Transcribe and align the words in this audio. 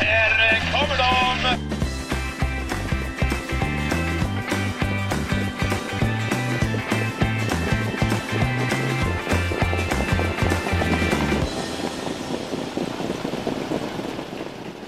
Här 0.00 0.72
kommer 0.72 0.96
de! 0.98 1.70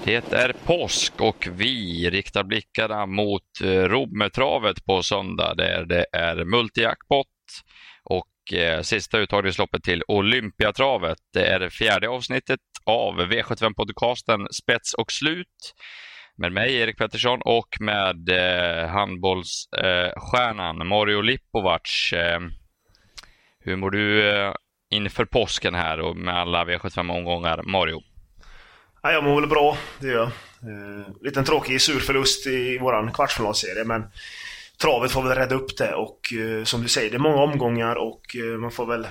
Det 0.05 0.33
är 0.33 0.53
påsk 0.65 1.21
och 1.21 1.47
vi 1.51 2.09
riktar 2.09 2.43
blickarna 2.43 3.05
mot 3.05 3.61
eh, 3.63 3.67
Rommetravet 3.67 4.85
på 4.85 5.03
söndag 5.03 5.53
där 5.57 5.85
det 5.85 6.05
är 6.11 6.45
multijackpot 6.45 7.27
och 8.43 8.53
eh, 8.53 8.81
sista 8.81 9.19
uttagningsloppet 9.19 9.83
till 9.83 10.03
Olympiatravet. 10.07 11.17
Det 11.33 11.45
är 11.45 11.59
det 11.59 11.69
fjärde 11.69 12.09
avsnittet 12.09 12.59
av 12.85 13.21
V75-podcasten 13.21 14.47
Spets 14.51 14.93
och 14.93 15.11
slut 15.11 15.73
med 16.37 16.51
mig 16.51 16.75
Erik 16.75 16.97
Pettersson 16.97 17.39
och 17.45 17.77
med 17.79 18.29
eh, 18.29 18.87
handbollsstjärnan 18.89 20.81
eh, 20.81 20.87
Mario 20.87 21.21
Lipovac. 21.21 22.13
Eh, 22.13 22.39
hur 23.59 23.75
mår 23.75 23.91
du 23.91 24.29
eh, 24.29 24.53
inför 24.89 25.25
påsken 25.25 25.75
här 25.75 25.99
och 25.99 26.17
med 26.17 26.35
alla 26.35 26.65
V75-omgångar, 26.65 27.63
Mario? 27.63 28.01
Ja, 29.03 29.11
jag 29.11 29.23
mår 29.23 29.41
väl 29.41 29.49
bra, 29.49 29.77
det 29.99 30.07
gör 30.07 30.15
jag. 30.15 30.27
Eh, 30.27 31.07
liten 31.21 31.45
tråkig 31.45 31.81
sur 31.81 31.99
förlust 31.99 32.47
i 32.47 32.77
vår 32.77 33.13
kvartsfinalserie, 33.13 33.83
men 33.83 34.03
travet 34.83 35.11
får 35.11 35.23
väl 35.23 35.37
rädda 35.37 35.55
upp 35.55 35.77
det 35.77 35.93
och 35.93 36.33
eh, 36.33 36.63
som 36.63 36.81
du 36.81 36.87
säger, 36.87 37.09
det 37.09 37.17
är 37.17 37.19
många 37.19 37.43
omgångar 37.43 37.95
och 37.95 38.35
eh, 38.35 38.59
man 38.59 38.71
får 38.71 38.85
väl 38.85 39.07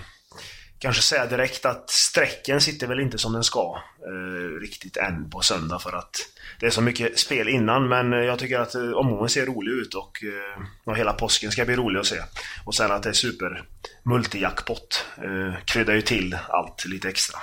kanske 0.79 1.03
säga 1.03 1.27
direkt 1.27 1.65
att 1.67 1.91
strecken 1.91 2.61
sitter 2.61 2.87
väl 2.87 3.01
inte 3.01 3.19
som 3.19 3.33
den 3.33 3.45
ska 3.45 3.79
eh, 4.07 4.61
riktigt 4.61 4.97
än 4.97 5.30
på 5.30 5.41
söndag 5.41 5.79
för 5.79 5.93
att 5.93 6.16
det 6.61 6.66
är 6.66 6.71
så 6.71 6.80
mycket 6.80 7.19
spel 7.19 7.49
innan 7.49 7.89
men 7.89 8.13
eh, 8.13 8.19
jag 8.19 8.39
tycker 8.39 8.59
att 8.59 8.75
eh, 8.75 8.93
omgången 8.93 9.29
ser 9.29 9.46
rolig 9.46 9.73
ut 9.73 9.95
och, 9.95 10.24
eh, 10.24 10.63
och 10.85 10.96
hela 10.96 11.13
påsken 11.13 11.51
ska 11.51 11.65
bli 11.65 11.77
rolig 11.77 12.01
att 12.01 12.07
se. 12.07 12.21
Och 12.65 12.74
sen 12.74 12.93
att 12.93 13.02
det 13.02 13.09
är 13.09 13.13
super 13.13 13.65
multijackpot 14.02 15.07
eh, 15.16 15.65
kryddar 15.65 15.95
ju 15.95 16.02
till 16.02 16.39
allt 16.49 16.85
lite 16.85 17.09
extra. 17.09 17.39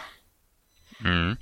Mm. 1.06 1.36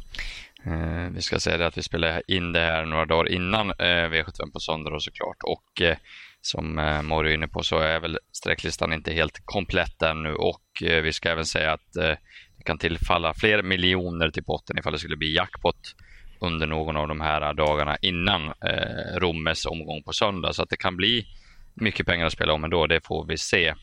Vi 1.17 1.21
ska 1.21 1.39
säga 1.39 1.57
det 1.57 1.67
att 1.67 1.77
vi 1.77 1.83
spelar 1.83 2.21
in 2.27 2.53
det 2.53 2.59
här 2.59 2.85
några 2.85 3.05
dagar 3.05 3.31
innan 3.31 3.69
eh, 3.69 4.09
V75 4.09 4.51
på 4.53 4.59
söndag 4.59 4.95
och 4.95 5.03
såklart. 5.03 5.37
Och 5.43 5.81
eh, 5.81 5.97
som 6.41 6.79
eh, 6.79 7.01
Mario 7.01 7.29
är 7.29 7.33
inne 7.33 7.47
på 7.47 7.63
så 7.63 7.79
är 7.79 7.99
väl 7.99 8.19
sträcklistan 8.31 8.93
inte 8.93 9.13
helt 9.13 9.41
komplett 9.45 10.01
ännu 10.01 10.33
och 10.33 10.83
eh, 10.83 11.01
vi 11.01 11.13
ska 11.13 11.29
även 11.29 11.45
säga 11.45 11.73
att 11.73 11.95
eh, 11.95 12.15
det 12.57 12.63
kan 12.65 12.77
tillfalla 12.77 13.33
fler 13.33 13.63
miljoner 13.63 14.29
till 14.29 14.43
potten 14.43 14.77
ifall 14.77 14.93
det 14.93 14.99
skulle 14.99 15.17
bli 15.17 15.35
jackpot 15.35 15.95
under 16.39 16.67
någon 16.67 16.97
av 16.97 17.07
de 17.07 17.21
här 17.21 17.53
dagarna 17.53 17.97
innan 18.01 18.45
eh, 18.47 19.19
Rommes 19.19 19.65
omgång 19.65 20.03
på 20.03 20.13
söndag. 20.13 20.53
Så 20.53 20.63
att 20.63 20.69
det 20.69 20.77
kan 20.77 20.97
bli 20.97 21.25
mycket 21.73 22.05
pengar 22.05 22.25
att 22.25 22.33
spela 22.33 22.53
om 22.53 22.63
ändå, 22.63 22.87
det 22.87 23.05
får 23.05 23.25
vi 23.25 23.37
se. 23.37 23.73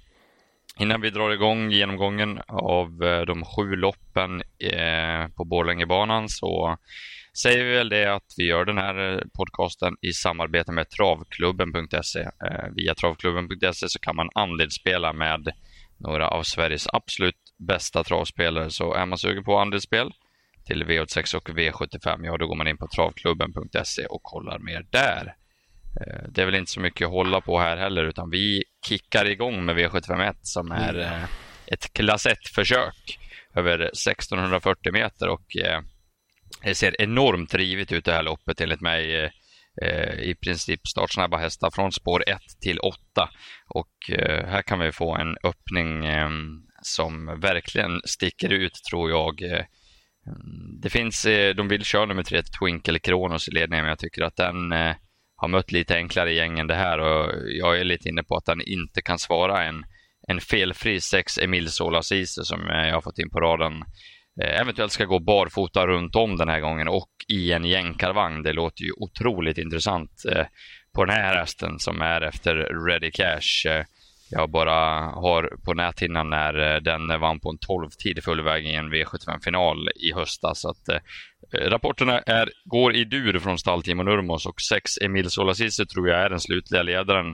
Innan 0.79 1.01
vi 1.01 1.11
drar 1.11 1.31
igång 1.31 1.71
genomgången 1.71 2.41
av 2.49 3.05
eh, 3.05 3.21
de 3.21 3.45
sju 3.45 3.77
loppen 3.77 4.43
eh, 4.59 5.29
på 5.37 5.45
Borlängebanan 5.45 6.29
så 6.29 6.79
säger 7.43 7.65
vi 7.65 7.73
väl 7.73 7.89
det 7.89 8.15
att 8.15 8.35
vi 8.37 8.45
gör 8.45 8.65
den 8.65 8.79
här 8.79 9.13
eh, 9.13 9.21
podcasten 9.37 9.97
i 10.01 10.13
samarbete 10.13 10.73
med 10.73 10.91
travklubben.se. 10.91 12.29
Via 12.77 12.95
travklubben.se 12.95 13.89
så 13.89 13.99
kan 13.99 14.17
man 14.17 14.29
andelsspela 14.35 15.13
med 15.13 15.53
några 15.99 16.29
av 16.29 16.43
Sveriges 16.43 16.87
absolut 16.93 17.39
bästa 17.59 18.05
travspelare. 18.05 18.71
Så 18.71 18.95
är 18.95 19.07
man 19.07 19.19
sugen 19.19 19.45
på 19.45 19.59
andelsspel 19.59 20.13
till 20.67 20.85
V86 20.85 21.37
och 21.37 21.49
V75, 21.49 22.27
ja 22.27 22.37
då 22.37 22.47
går 22.47 22.57
man 22.57 22.69
in 22.69 22.77
på 22.77 22.89
travklubben.se 22.97 24.07
och 24.07 24.23
kollar 24.23 24.59
mer 24.59 24.87
där. 24.91 25.35
Eh, 26.01 26.29
det 26.29 26.43
är 26.43 26.47
väl 26.47 26.55
inte 26.55 26.71
så 26.71 26.81
mycket 26.81 27.07
att 27.07 27.13
hålla 27.13 27.41
på 27.41 27.59
här 27.59 27.77
heller 27.77 28.05
utan 28.05 28.31
vi 28.31 28.65
kickar 28.87 29.25
igång 29.25 29.65
med 29.65 29.77
V751 29.77 30.35
som 30.43 30.73
är 30.73 31.27
ett 31.67 31.93
klass 31.93 32.27
1-försök 32.27 33.19
över 33.55 33.79
1640 33.79 34.93
meter 34.93 35.29
och 35.29 35.57
eh, 35.57 35.81
det 36.65 36.75
ser 36.75 37.01
enormt 37.01 37.55
rivigt 37.55 37.93
ut 37.93 38.05
det 38.05 38.13
här 38.13 38.23
loppet 38.23 38.61
enligt 38.61 38.81
mig. 38.81 39.31
Eh, 39.83 40.21
I 40.21 40.35
princip 40.35 40.87
startsnabba 40.87 41.37
hästar 41.37 41.71
från 41.71 41.93
spår 41.93 42.25
1 42.27 42.39
till 42.61 42.79
8 42.79 42.99
och 43.69 44.11
eh, 44.11 44.47
här 44.47 44.63
kan 44.63 44.79
vi 44.79 44.93
få 44.93 45.17
en 45.17 45.37
öppning 45.45 46.05
eh, 46.07 46.31
som 46.83 47.41
verkligen 47.41 48.01
sticker 48.05 48.53
ut 48.53 48.75
tror 48.91 49.11
jag. 49.11 49.41
Det 50.83 50.91
finns, 50.91 51.27
de 51.57 51.69
vill 51.69 51.85
köra 51.85 52.07
nummer 52.07 52.23
3 52.23 52.43
Twinkle 52.43 52.99
Kronos 52.99 53.49
i 53.49 53.51
ledningen 53.51 53.85
men 53.85 53.89
jag 53.89 53.99
tycker 53.99 54.23
att 54.23 54.37
den 54.37 54.73
har 55.37 55.49
mött 55.49 55.73
lite 55.73 55.97
enklare 55.97 56.33
gäng 56.33 56.59
än 56.59 56.67
det 56.67 56.75
här 56.75 56.99
och 56.99 57.33
jag 57.47 57.81
är 57.81 57.85
lite 57.85 58.09
inne 58.09 58.23
på 58.23 58.37
att 58.37 58.45
den 58.45 58.61
inte 58.61 59.03
kan 59.03 59.19
svara 59.19 59.65
en, 59.65 59.85
en 60.29 60.41
felfri 60.41 61.01
6 61.01 61.39
Emil 61.39 61.71
Solasise 61.71 62.45
som 62.45 62.61
jag 62.67 62.95
har 62.95 63.01
fått 63.01 63.19
in 63.19 63.31
på 63.31 63.41
raden. 63.41 63.73
Eh, 64.43 64.61
eventuellt 64.61 64.93
ska 64.93 65.05
gå 65.05 65.19
barfota 65.19 65.87
runt 65.87 66.17
om 66.17 66.37
den 66.37 66.49
här 66.49 66.61
gången 66.61 66.89
och 66.89 67.11
i 67.29 67.53
en 67.53 67.65
jänkarvagn. 67.65 68.43
Det 68.43 68.53
låter 68.53 68.83
ju 68.83 68.93
otroligt 68.97 69.59
intressant 69.59 70.11
eh, 70.33 70.47
på 70.95 71.05
den 71.05 71.15
här 71.15 71.37
hästen 71.37 71.79
som 71.79 72.03
är 72.03 72.21
efter 72.21 72.55
Ready 72.87 73.11
Cash. 73.11 73.71
Eh, 73.71 73.85
jag 74.31 74.51
bara 74.51 75.01
har 75.01 75.57
på 75.65 75.75
näthinnan 75.75 76.31
när 76.31 76.81
den 76.81 77.21
vann 77.21 77.41
på 77.41 77.51
en 77.51 77.59
12-tid 77.59 78.25
fullväg 78.25 78.67
i 78.67 78.75
en 78.75 78.93
V75-final 78.93 79.89
i 79.97 80.13
höstas. 80.13 80.61
Så 80.61 80.71
att, 80.71 81.03
Eh, 81.53 81.71
rapporterna 81.71 82.19
är, 82.19 82.51
går 82.65 82.95
i 82.95 83.05
dur 83.05 83.39
från 83.39 83.59
stall 83.59 83.83
Timo 83.83 84.03
Nurmos 84.03 84.47
och 84.47 84.61
6 84.61 84.91
Emil 85.03 85.31
Solasisse 85.31 85.87
tror 85.87 86.09
jag 86.09 86.21
är 86.21 86.31
den 86.31 86.41
slutliga 86.41 86.83
ledaren. 86.83 87.27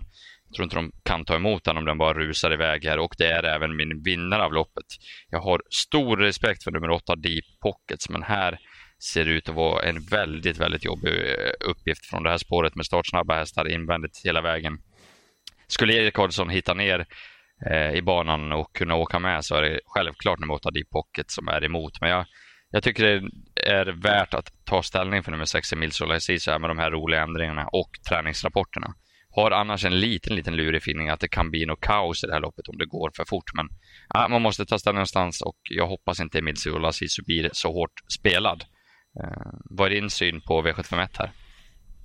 Jag 0.50 0.56
tror 0.56 0.64
inte 0.64 0.76
de 0.76 0.92
kan 1.02 1.24
ta 1.24 1.34
emot 1.34 1.64
den 1.64 1.76
om 1.76 1.84
den 1.84 1.98
bara 1.98 2.18
rusar 2.18 2.52
iväg 2.52 2.84
här 2.84 2.98
och 2.98 3.14
det 3.18 3.26
är 3.26 3.42
även 3.42 3.76
min 3.76 4.02
vinnare 4.02 4.44
av 4.44 4.52
loppet. 4.52 4.84
Jag 5.28 5.40
har 5.40 5.62
stor 5.70 6.16
respekt 6.16 6.64
för 6.64 6.70
nummer 6.70 6.90
8 6.90 7.16
Deep 7.16 7.44
Pockets 7.62 8.08
men 8.08 8.22
här 8.22 8.58
ser 9.02 9.24
det 9.24 9.30
ut 9.30 9.48
att 9.48 9.54
vara 9.54 9.82
en 9.82 10.00
väldigt, 10.04 10.58
väldigt 10.58 10.84
jobbig 10.84 11.12
eh, 11.12 11.70
uppgift 11.70 12.06
från 12.06 12.22
det 12.22 12.30
här 12.30 12.38
spåret 12.38 12.74
med 12.74 12.86
startsnabba 12.86 13.34
hästar 13.34 13.68
invändigt 13.68 14.20
hela 14.24 14.40
vägen. 14.40 14.78
Skulle 15.66 15.94
Erik 15.94 16.14
Karlsson 16.14 16.50
hitta 16.50 16.74
ner 16.74 17.06
eh, 17.70 17.92
i 17.92 18.02
banan 18.02 18.52
och 18.52 18.76
kunna 18.76 18.94
åka 18.94 19.18
med 19.18 19.44
så 19.44 19.54
är 19.54 19.62
det 19.62 19.80
självklart 19.86 20.38
nummer 20.38 20.54
8 20.54 20.70
Deep 20.70 20.90
Pocket 20.90 21.30
som 21.30 21.48
är 21.48 21.64
emot. 21.64 22.00
Men 22.00 22.10
jag, 22.10 22.26
jag 22.70 22.82
tycker 22.82 23.04
det 23.04 23.30
är 23.70 23.86
värt 23.86 24.34
att 24.34 24.48
ta 24.64 24.82
ställning 24.82 25.22
för 25.22 25.30
nummer 25.30 25.44
6 25.44 25.72
Emil 25.72 25.92
Solaisisa 25.92 26.58
med 26.58 26.70
de 26.70 26.78
här 26.78 26.90
roliga 26.90 27.22
ändringarna 27.22 27.66
och 27.66 27.90
träningsrapporterna. 28.08 28.94
Har 29.30 29.50
annars 29.50 29.84
en 29.84 30.00
liten, 30.00 30.36
liten 30.36 30.56
lurig 30.56 30.78
feeling 30.78 31.08
att 31.08 31.20
det 31.20 31.28
kan 31.28 31.50
bli 31.50 31.66
något 31.66 31.80
kaos 31.80 32.24
i 32.24 32.26
det 32.26 32.32
här 32.32 32.40
loppet 32.40 32.68
om 32.68 32.78
det 32.78 32.86
går 32.86 33.10
för 33.16 33.24
fort. 33.24 33.54
Men 33.54 33.68
ja, 34.08 34.28
man 34.28 34.42
måste 34.42 34.66
ta 34.66 34.78
ställning 34.78 34.98
någonstans 34.98 35.42
och 35.42 35.56
jag 35.62 35.86
hoppas 35.86 36.20
inte 36.20 36.38
Emil 36.38 36.56
Sisu 36.56 37.22
blir 37.22 37.50
så 37.52 37.72
hårt 37.72 38.12
spelad. 38.18 38.64
Eh, 39.22 39.52
vad 39.64 39.86
är 39.86 39.94
din 39.94 40.10
syn 40.10 40.40
på 40.40 40.62
V751 40.62 41.08
här? 41.18 41.32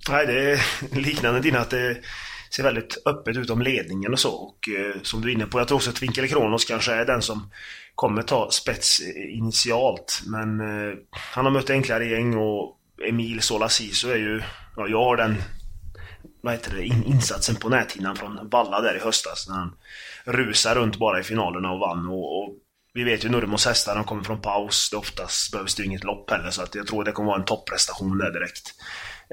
Nej, 0.08 0.26
det 0.26 0.50
är 0.50 0.60
liknande 1.00 1.40
din 1.40 1.56
att 1.56 1.70
det 1.70 1.96
ser 2.50 2.62
väldigt 2.62 3.02
öppet 3.06 3.36
ut 3.36 3.50
om 3.50 3.62
ledningen 3.62 4.12
och 4.12 4.20
så. 4.20 4.30
Och 4.30 4.68
eh, 4.68 5.02
som 5.02 5.20
du 5.20 5.28
är 5.28 5.34
inne 5.34 5.46
på, 5.46 5.60
jag 5.60 5.68
tror 5.68 5.76
också 5.76 5.90
att 5.90 5.96
Twinkle 5.96 6.28
Kronos 6.28 6.64
kanske 6.64 6.92
är 6.92 7.04
den 7.04 7.22
som 7.22 7.50
kommer 7.94 8.22
ta 8.22 8.50
spets 8.50 9.02
initialt. 9.32 10.22
Men 10.26 10.60
eh, 10.60 10.94
han 11.10 11.44
har 11.44 11.52
mött 11.52 11.70
enklare 11.70 12.06
gäng 12.06 12.36
och 12.36 12.76
Emil 13.08 13.40
Solasiso 13.40 14.08
är 14.08 14.16
ju... 14.16 14.42
Ja, 14.76 14.88
jag 14.88 15.04
har 15.04 15.16
den 15.16 15.36
vad 16.46 16.54
heter 16.54 16.76
det, 16.76 16.86
in, 16.86 17.04
insatsen 17.04 17.56
på 17.56 17.68
näthinnan 17.68 18.16
från 18.16 18.48
Valla 18.50 18.80
där 18.80 18.96
i 18.96 19.00
höstas 19.00 19.48
när 19.48 19.54
han 19.54 19.72
rusade 20.24 20.80
runt 20.80 20.96
bara 20.96 21.20
i 21.20 21.22
finalerna 21.22 21.72
och 21.72 21.78
vann. 21.78 22.06
Och, 22.08 22.38
och 22.38 22.54
vi 22.94 23.04
vet 23.04 23.24
ju 23.24 23.28
Nurmos 23.28 23.66
hästar, 23.66 23.94
de 23.94 24.04
kommer 24.04 24.24
från 24.24 24.40
paus. 24.40 24.90
Det 24.90 24.96
oftast 24.96 25.52
behövs 25.52 25.74
det 25.74 25.84
inget 25.84 26.04
lopp 26.04 26.30
heller 26.30 26.50
så 26.50 26.62
att 26.62 26.74
jag 26.74 26.86
tror 26.86 27.04
det 27.04 27.12
kommer 27.12 27.26
vara 27.26 27.38
en 27.38 27.44
topprestation 27.44 28.18
där 28.18 28.32
direkt. 28.32 28.74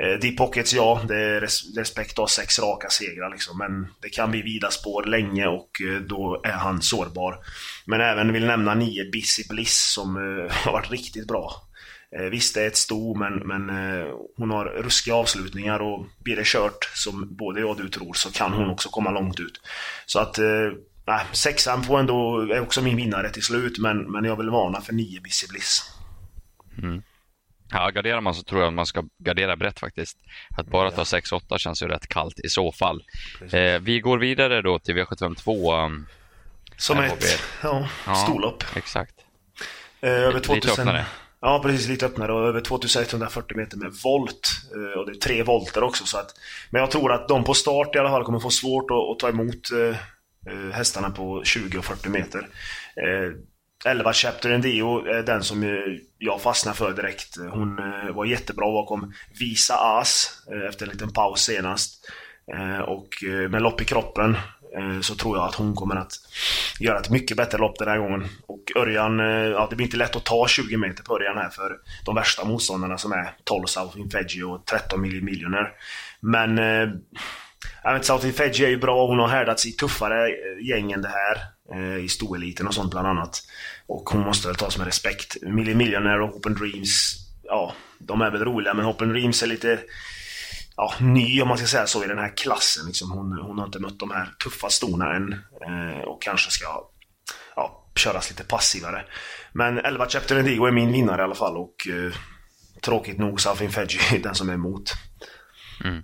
Eh, 0.02 0.20
Deep 0.20 0.38
Pockets, 0.38 0.74
ja, 0.74 1.02
det 1.08 1.18
är 1.18 1.42
res 1.42 1.78
respekt 1.78 2.20
av 2.20 2.28
sex 2.28 2.60
raka 2.60 2.90
segrar 2.90 3.32
liksom. 3.32 3.58
Men 3.58 3.88
det 4.02 4.10
kan 4.10 4.32
bli 4.32 4.42
vida 4.42 4.72
spår 4.72 5.04
länge 5.04 5.48
och 5.48 5.70
eh, 5.82 6.02
då 6.02 6.42
är 6.44 6.52
han 6.52 6.82
sårbar. 6.82 7.38
Men 7.86 8.02
även 8.02 8.34
vill 8.34 8.46
nämna 8.46 8.76
nio 8.76 9.12
Busy 9.12 9.44
Bliss 9.50 9.94
som 9.94 10.16
eh, 10.18 10.56
har 10.66 10.72
varit 10.72 10.92
riktigt 10.92 11.28
bra. 11.28 11.52
Eh, 12.20 12.26
visst, 12.26 12.56
det 12.56 12.62
är 12.62 12.68
ett 12.68 12.78
sto, 12.78 13.16
men, 13.16 13.34
men 13.34 13.70
eh, 13.70 14.08
hon 14.38 14.52
har 14.52 14.66
ruskiga 14.66 15.16
avslutningar 15.16 15.80
och 15.80 16.06
blir 16.20 16.36
det 16.36 16.46
kört, 16.46 16.92
som 16.94 17.36
både 17.36 17.60
jag 17.60 17.70
och 17.70 17.78
du 17.78 17.90
tror, 17.90 18.14
så 18.14 18.32
kan 18.32 18.54
hon 18.54 18.70
också 18.70 18.90
komma 18.90 19.12
långt 19.12 19.40
ut. 19.40 19.62
Så 20.06 20.20
att, 20.20 20.38
eh, 20.38 21.24
sexan 21.32 21.84
får 21.84 22.00
ändå, 22.00 22.40
är 22.40 22.60
också 22.60 22.82
min 22.82 22.98
vinnare 22.98 23.30
till 23.30 23.44
slut, 23.44 23.78
men, 23.80 24.12
men 24.12 24.24
jag 24.24 24.36
vill 24.36 24.50
varna 24.50 24.82
för 24.82 24.94
nio 24.94 25.22
Busy 25.22 25.48
Bliss. 25.48 25.92
Mm. 26.82 27.04
Ja, 27.72 27.90
garderar 27.90 28.22
man 28.22 28.34
så 28.34 28.44
tror 28.44 28.62
jag 28.62 28.68
att 28.68 28.74
man 28.74 28.86
ska 28.86 29.04
gardera 29.18 29.56
brett 29.56 29.80
faktiskt. 29.80 30.18
Att 30.58 30.68
bara 30.68 30.92
ta 30.92 31.04
6-8 31.04 31.58
känns 31.58 31.84
ju 31.84 31.88
rätt 31.88 32.08
kallt 32.08 32.40
i 32.40 32.50
så 32.50 32.72
fall. 32.72 33.04
Eh, 33.52 33.80
vi 33.82 34.00
går 34.00 34.18
vidare 34.18 34.62
då 34.62 34.80
till 34.80 34.96
V752. 34.96 35.86
Um, 35.86 36.08
Som 36.78 37.00
ett 37.00 37.40
ja, 37.64 37.88
ja, 38.06 38.16
storlopp. 38.16 38.64
Exakt. 38.76 39.16
Eh, 40.02 40.10
över 40.10 40.40
2000, 40.40 40.90
Ja, 41.46 41.60
precis. 41.64 41.88
Lite 41.88 42.06
öppnare 42.06 42.34
och 42.34 42.48
över 42.48 42.62
2140 42.62 43.58
meter 43.58 43.78
med 43.78 43.94
volt. 44.04 44.50
Eh, 44.76 45.00
och 45.00 45.06
det 45.06 45.12
är 45.12 45.20
tre 45.20 45.44
volter 45.44 45.84
också. 45.84 46.06
Så 46.06 46.18
att, 46.18 46.36
men 46.70 46.80
jag 46.80 46.92
tror 46.92 47.12
att 47.12 47.28
de 47.28 47.44
på 47.44 47.54
start 47.54 47.96
i 47.96 48.00
alla 48.00 48.10
fall 48.10 48.24
kommer 48.24 48.40
få 48.40 48.50
svårt 48.50 48.92
att, 48.92 49.12
att 49.12 49.20
ta 49.20 49.30
emot 49.30 49.72
eh, 49.72 49.98
eh, 50.54 50.72
hästarna 50.74 51.10
på 51.10 51.44
20 51.44 51.78
och 51.78 51.86
40 51.86 52.10
meter. 52.10 52.48
11 53.86 54.14
Chapter 54.14 54.50
Endio 54.50 55.06
är 55.06 55.24
den 55.24 55.44
som 55.44 55.80
jag 56.18 56.42
fastnade 56.42 56.78
för 56.78 56.94
direkt. 56.94 57.38
Hon 57.52 57.76
var 58.14 58.26
jättebra 58.26 58.66
bakom 58.66 59.14
Visa 59.40 59.74
As 59.74 60.44
efter 60.70 60.86
en 60.86 60.92
liten 60.92 61.14
paus 61.14 61.42
senast. 61.42 62.10
Och 62.88 63.08
med 63.50 63.62
lopp 63.62 63.82
i 63.82 63.86
kroppen 63.86 64.38
Eh, 64.78 65.02
så 65.02 65.16
tror 65.16 65.38
jag 65.38 65.48
att 65.48 65.56
hon 65.56 65.76
kommer 65.76 65.96
att 65.96 66.14
göra 66.80 67.00
ett 67.00 67.10
mycket 67.10 67.38
bättre 67.38 67.58
lopp 67.58 67.80
den 67.80 67.88
här 67.88 67.98
gången. 67.98 68.28
Och 68.48 68.64
Örjan, 68.76 69.20
eh, 69.20 69.26
ja 69.26 69.68
det 69.70 69.76
blir 69.76 69.86
inte 69.86 69.98
lätt 69.98 70.16
att 70.16 70.26
ta 70.26 70.48
20 70.48 70.78
meter 70.78 71.04
på 71.04 71.16
Örjan 71.16 71.38
här 71.38 71.50
för 71.50 71.78
de 72.06 72.16
värsta 72.16 72.46
motståndarna 72.46 72.98
som 72.98 73.12
är 73.12 73.36
12 73.44 73.66
South 73.66 74.00
Infegi 74.00 74.44
och 74.44 74.66
13 74.66 75.02
Millioner. 75.02 75.72
Men 76.20 76.60
eh, 76.60 76.90
jag 77.84 77.94
vet, 77.94 78.06
South 78.06 78.26
Infegi 78.26 78.66
är 78.66 78.70
ju 78.70 78.78
bra, 78.78 79.08
hon 79.08 79.20
har 79.20 79.28
härdats 79.28 79.66
i 79.66 79.72
tuffare 79.72 80.28
eh, 80.28 80.68
gäng 80.70 80.92
än 80.92 81.02
det 81.02 81.10
här. 81.10 81.54
I 82.00 82.10
stoeliten 82.10 82.68
och 82.68 82.74
sånt 82.74 82.92
bland 82.92 83.08
annat. 83.08 83.40
Och 83.88 84.10
hon 84.10 84.22
måste 84.22 84.48
väl 84.48 84.56
tas 84.56 84.78
med 84.78 84.88
respekt. 84.88 85.38
Millie 85.42 85.76
Millionaire 85.76 86.24
och 86.24 86.36
Open 86.36 86.54
Dreams, 86.54 87.16
ja, 87.44 87.74
de 88.00 88.22
är 88.22 88.32
väl 88.32 88.46
roliga 88.46 88.74
men 88.74 88.86
Open 88.86 89.10
Dreams 89.10 89.44
är 89.44 89.48
lite 89.48 89.80
ja, 90.78 90.94
ny 91.00 91.42
om 91.42 91.48
man 91.48 91.58
ska 91.58 91.68
säga 91.68 91.88
så 91.88 92.04
i 92.04 92.08
den 92.08 92.18
här 92.18 92.38
klassen. 92.38 92.86
Liksom 92.88 93.12
hon, 93.12 93.40
hon 93.42 93.58
har 93.58 93.66
inte 93.66 93.80
mött 93.80 94.00
de 94.00 94.12
här 94.12 94.30
tuffa 94.44 94.70
stona 94.70 95.16
än 95.16 95.34
eh, 95.34 96.02
och 96.02 96.22
kanske 96.22 96.52
ska 96.52 96.66
ja, 97.56 97.90
köras 97.96 98.30
lite 98.30 98.44
passivare. 98.44 99.06
Men 99.54 99.78
11 99.78 100.08
Chapter 100.10 100.40
Indigo 100.40 100.66
är 100.66 100.72
min 100.72 100.92
vinnare 100.92 101.22
i 101.22 101.24
alla 101.24 101.36
fall 101.36 101.58
och 101.58 101.88
eh, 101.88 102.14
tråkigt 102.82 103.18
nog 103.18 103.42
Safin 103.42 103.72
Fedji 103.72 104.00
den 104.24 104.36
som 104.36 104.50
är 104.50 104.54
emot. 104.54 104.94
Mm. 105.84 106.04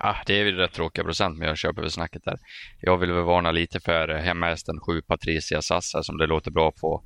Ah, 0.00 0.16
det 0.26 0.40
är 0.40 0.44
väl 0.44 0.56
rätt 0.56 0.72
tråkiga 0.72 1.04
procent, 1.04 1.38
men 1.38 1.48
jag 1.48 1.58
köper 1.58 1.82
väl 1.82 1.90
snacket 1.90 2.24
där. 2.24 2.38
Jag 2.80 2.98
vill 2.98 3.12
väl 3.12 3.24
varna 3.24 3.50
lite 3.50 3.80
för 3.80 4.08
eh, 4.08 4.16
hemmahästen 4.16 4.80
7 4.80 5.02
Patricia 5.02 5.62
Sassa 5.62 6.02
som 6.02 6.18
det 6.18 6.26
låter 6.26 6.50
bra 6.50 6.72
på 6.80 7.02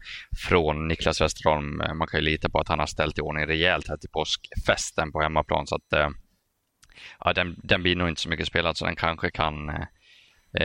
från 0.49 0.89
Niklas 0.89 1.21
Westerholm. 1.21 1.81
Eh, 1.81 1.95
man 1.95 2.09
kan 2.09 2.21
ju 2.21 2.25
lita 2.25 2.49
på 2.49 2.59
att 2.59 2.69
han 2.69 2.79
har 2.79 2.87
ställt 2.87 3.19
i 3.19 3.21
ordning 3.21 3.47
rejält 3.47 3.89
här 3.89 3.97
till 3.97 4.11
påskfesten 4.11 5.13
på 5.13 5.21
hemmaplan. 5.21 5.67
Så 5.67 5.75
att, 5.75 5.93
eh, 5.93 6.09
ja, 7.25 7.33
den, 7.33 7.57
den 7.63 7.83
blir 7.83 7.97
nog 7.97 8.09
inte 8.09 8.21
så 8.21 8.29
mycket 8.29 8.47
spelad 8.47 8.77
så 8.77 8.85
den 8.85 8.97
kanske 8.97 9.31
kan 9.31 9.69
eh, 9.69 9.87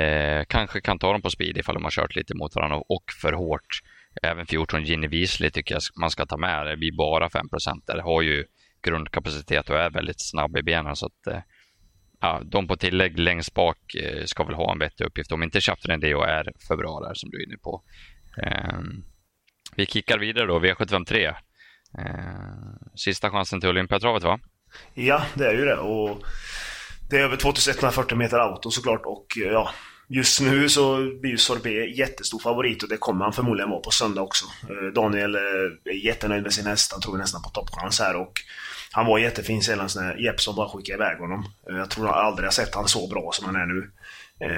eh, 0.02 0.46
kanske 0.46 0.82
kan 0.82 1.00
ta 1.00 1.12
dem 1.12 1.22
på 1.22 1.30
speed 1.30 1.58
ifall 1.58 1.76
de 1.76 1.84
har 1.84 1.92
kört 1.92 2.16
lite 2.16 2.36
mot 2.36 2.56
varandra 2.56 2.78
och 2.78 3.04
för 3.22 3.34
hårt. 3.34 3.82
Även 4.24 4.46
14 4.46 4.84
Ginny 4.84 5.08
Weasley 5.08 5.50
tycker 5.50 5.76
jag 5.76 5.82
man 6.00 6.10
ska 6.10 6.26
ta 6.26 6.38
med. 6.38 6.68
Det 6.68 6.78
blir 6.78 6.98
bara 6.98 7.30
5 7.30 7.48
där. 7.88 7.98
Har 7.98 8.22
ju 8.22 8.46
grundkapacitet 8.82 9.70
och 9.70 9.78
är 9.78 9.90
väldigt 9.90 10.22
snabb 10.22 10.58
i 10.58 10.64
benen. 10.64 10.96
Så 10.96 11.06
att, 11.06 11.28
eh, 11.28 11.40
ja, 12.20 12.42
de 12.46 12.68
på 12.68 12.76
tillägg 12.76 13.20
längst 13.20 13.54
bak 13.54 13.96
eh, 13.96 14.26
ska 14.26 14.44
väl 14.44 14.56
ha 14.56 14.72
en 14.72 14.80
vettig 14.80 15.06
uppgift. 15.06 15.32
Om 15.32 15.44
inte 15.44 15.62
Chapter 15.62 15.98
det 15.98 16.16
och 16.16 16.28
är 16.28 16.52
för 16.68 16.78
bra 16.78 17.00
där 17.00 17.14
som 17.14 17.30
du 17.30 17.38
är 17.38 17.48
inne 17.48 17.58
på. 17.58 17.84
Eh, 18.44 18.80
vi 19.76 19.86
kickar 19.86 20.18
vidare 20.18 20.46
då, 20.46 20.60
V753. 20.60 21.36
Eh, 21.98 22.88
sista 22.96 23.30
chansen 23.30 23.60
till 23.60 23.70
Olympiatravet 23.70 24.24
va? 24.24 24.40
Ja, 24.94 25.22
det 25.34 25.48
är 25.48 25.54
ju 25.54 25.66
det. 25.66 25.78
Och 25.78 26.24
det 27.10 27.18
är 27.18 27.22
över 27.22 27.38
2140 27.38 28.18
meter 28.18 28.40
auto 28.40 28.72
såklart 28.72 29.02
och 29.06 29.26
eh, 29.38 29.52
ja, 29.52 29.70
just 30.08 30.42
nu 30.42 30.70
så 30.70 30.98
blir 31.22 31.32
ju 31.32 31.38
Sorbet 31.38 31.98
jättestor 31.98 32.40
favorit 32.40 32.84
och 32.84 32.90
det 32.90 32.98
kommer 32.98 33.26
han 33.26 33.34
förmodligen 33.34 33.70
vara 33.70 33.82
på 33.82 33.92
söndag 33.92 34.22
också. 34.22 34.46
Eh, 34.70 34.94
Daniel 34.94 35.36
eh, 35.36 35.42
är 35.94 36.06
jättenöjd 36.06 36.44
med 36.44 36.54
sin 36.54 36.66
häst, 36.66 36.92
han 36.92 37.02
tror 37.02 37.18
nästan 37.18 37.42
på 37.42 37.50
toppchans 37.50 38.00
här 38.00 38.16
och 38.16 38.34
han 38.92 39.06
var 39.06 39.20
jättefin 39.20 39.62
senast 39.62 39.96
när 39.96 40.18
Jeppson 40.18 40.56
bara 40.56 40.70
skickade 40.70 41.04
iväg 41.04 41.18
honom. 41.18 41.46
Jag 41.68 41.90
tror 41.90 42.08
jag 42.08 42.16
aldrig 42.16 42.46
jag 42.46 42.54
sett 42.54 42.76
han 42.76 42.88
så 42.88 43.08
bra 43.08 43.32
som 43.34 43.46
han 43.46 43.56
är 43.56 43.66
nu. 43.66 43.92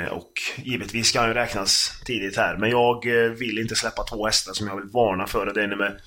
Och 0.09 0.31
givetvis 0.57 1.07
ska 1.07 1.19
han 1.19 1.27
ju 1.27 1.33
räknas 1.33 2.01
tidigt 2.05 2.37
här, 2.37 2.57
men 2.57 2.69
jag 2.69 3.05
vill 3.39 3.59
inte 3.59 3.75
släppa 3.75 4.03
två 4.03 4.25
hästar 4.25 4.53
som 4.53 4.67
jag 4.67 4.75
vill 4.75 4.89
varna 4.93 5.27
för. 5.27 5.53
Det 5.53 5.63
är 5.63 5.67
nummer 5.67 5.99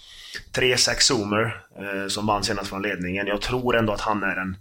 3-6 0.54 1.00
Zoomer 1.00 1.62
eh, 1.80 2.08
som 2.08 2.26
vann 2.26 2.44
senast 2.44 2.68
från 2.68 2.82
ledningen. 2.82 3.26
Jag 3.26 3.40
tror 3.40 3.76
ändå 3.76 3.92
att 3.92 4.00
han 4.00 4.22
är 4.22 4.36
den 4.36 4.56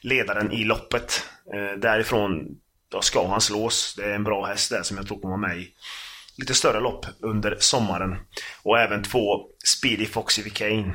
ledaren 0.00 0.52
i 0.52 0.64
loppet. 0.64 1.22
Eh, 1.54 1.78
därifrån 1.78 2.46
då 2.90 3.00
ska 3.00 3.28
han 3.28 3.40
slås. 3.40 3.94
Det 3.96 4.04
är 4.04 4.14
en 4.14 4.24
bra 4.24 4.46
häst 4.46 4.70
där 4.70 4.82
som 4.82 4.96
jag 4.96 5.06
tror 5.06 5.20
kommer 5.20 5.36
vara 5.38 5.48
med 5.48 5.58
i 5.58 5.68
lite 6.38 6.54
större 6.54 6.80
lopp 6.80 7.06
under 7.20 7.56
sommaren. 7.58 8.16
Och 8.62 8.78
även 8.78 9.02
två 9.02 9.46
Speedy 9.66 10.06
Foxy 10.06 10.50
Kane. 10.50 10.94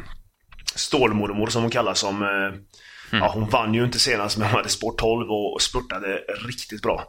Stålmormor 0.76 1.48
som 1.48 1.62
hon 1.62 1.72
kallas 1.72 2.00
som... 2.00 2.22
Eh, 2.22 2.28
mm. 2.28 2.64
Ja, 3.12 3.32
hon 3.34 3.50
vann 3.50 3.74
ju 3.74 3.84
inte 3.84 4.00
senast 4.00 4.38
men 4.38 4.48
hon 4.48 4.56
hade 4.56 4.70
sport 4.70 4.98
12 4.98 5.32
och 5.32 5.62
spurtade 5.62 6.18
riktigt 6.48 6.82
bra. 6.82 7.04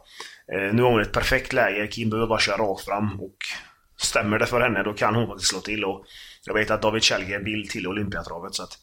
Eh, 0.53 0.73
nu 0.73 0.81
har 0.81 0.91
hon 0.91 1.01
ett 1.01 1.13
perfekt 1.13 1.53
läge. 1.53 1.87
Kim 1.87 2.09
behöver 2.09 2.27
bara 2.27 2.39
köra 2.39 2.57
rakt 2.57 2.85
fram 2.85 3.21
och 3.21 3.37
stämmer 3.97 4.39
det 4.39 4.45
för 4.45 4.61
henne 4.61 4.83
då 4.83 4.93
kan 4.93 5.15
hon 5.15 5.27
faktiskt 5.27 5.49
slå 5.49 5.59
till. 5.59 5.85
Och 5.85 6.05
jag 6.45 6.53
vet 6.53 6.71
att 6.71 6.81
David 6.81 7.03
Källgren 7.03 7.43
vill 7.43 7.69
till 7.69 7.87
Olympiatravet 7.87 8.55
så 8.55 8.63
att 8.63 8.77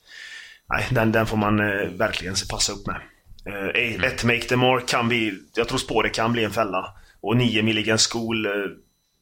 nej, 0.68 0.86
den, 0.90 1.12
den 1.12 1.26
får 1.26 1.36
man 1.36 1.60
eh, 1.60 1.88
verkligen 1.88 2.34
passa 2.50 2.72
upp 2.72 2.86
med. 2.86 3.00
Eh, 3.46 3.84
mm. 3.94 4.04
Ett 4.04 4.24
Make 4.24 4.40
the 4.40 4.56
Mark 4.56 4.88
kan 4.88 5.08
bli, 5.08 5.38
jag 5.54 5.68
tror 5.68 5.78
spåret 5.78 6.14
kan 6.14 6.32
bli 6.32 6.44
en 6.44 6.50
fälla. 6.50 6.94
Och 7.20 7.36
9 7.36 7.62
Milligan 7.62 7.98
School, 7.98 8.46
eh, 8.46 8.52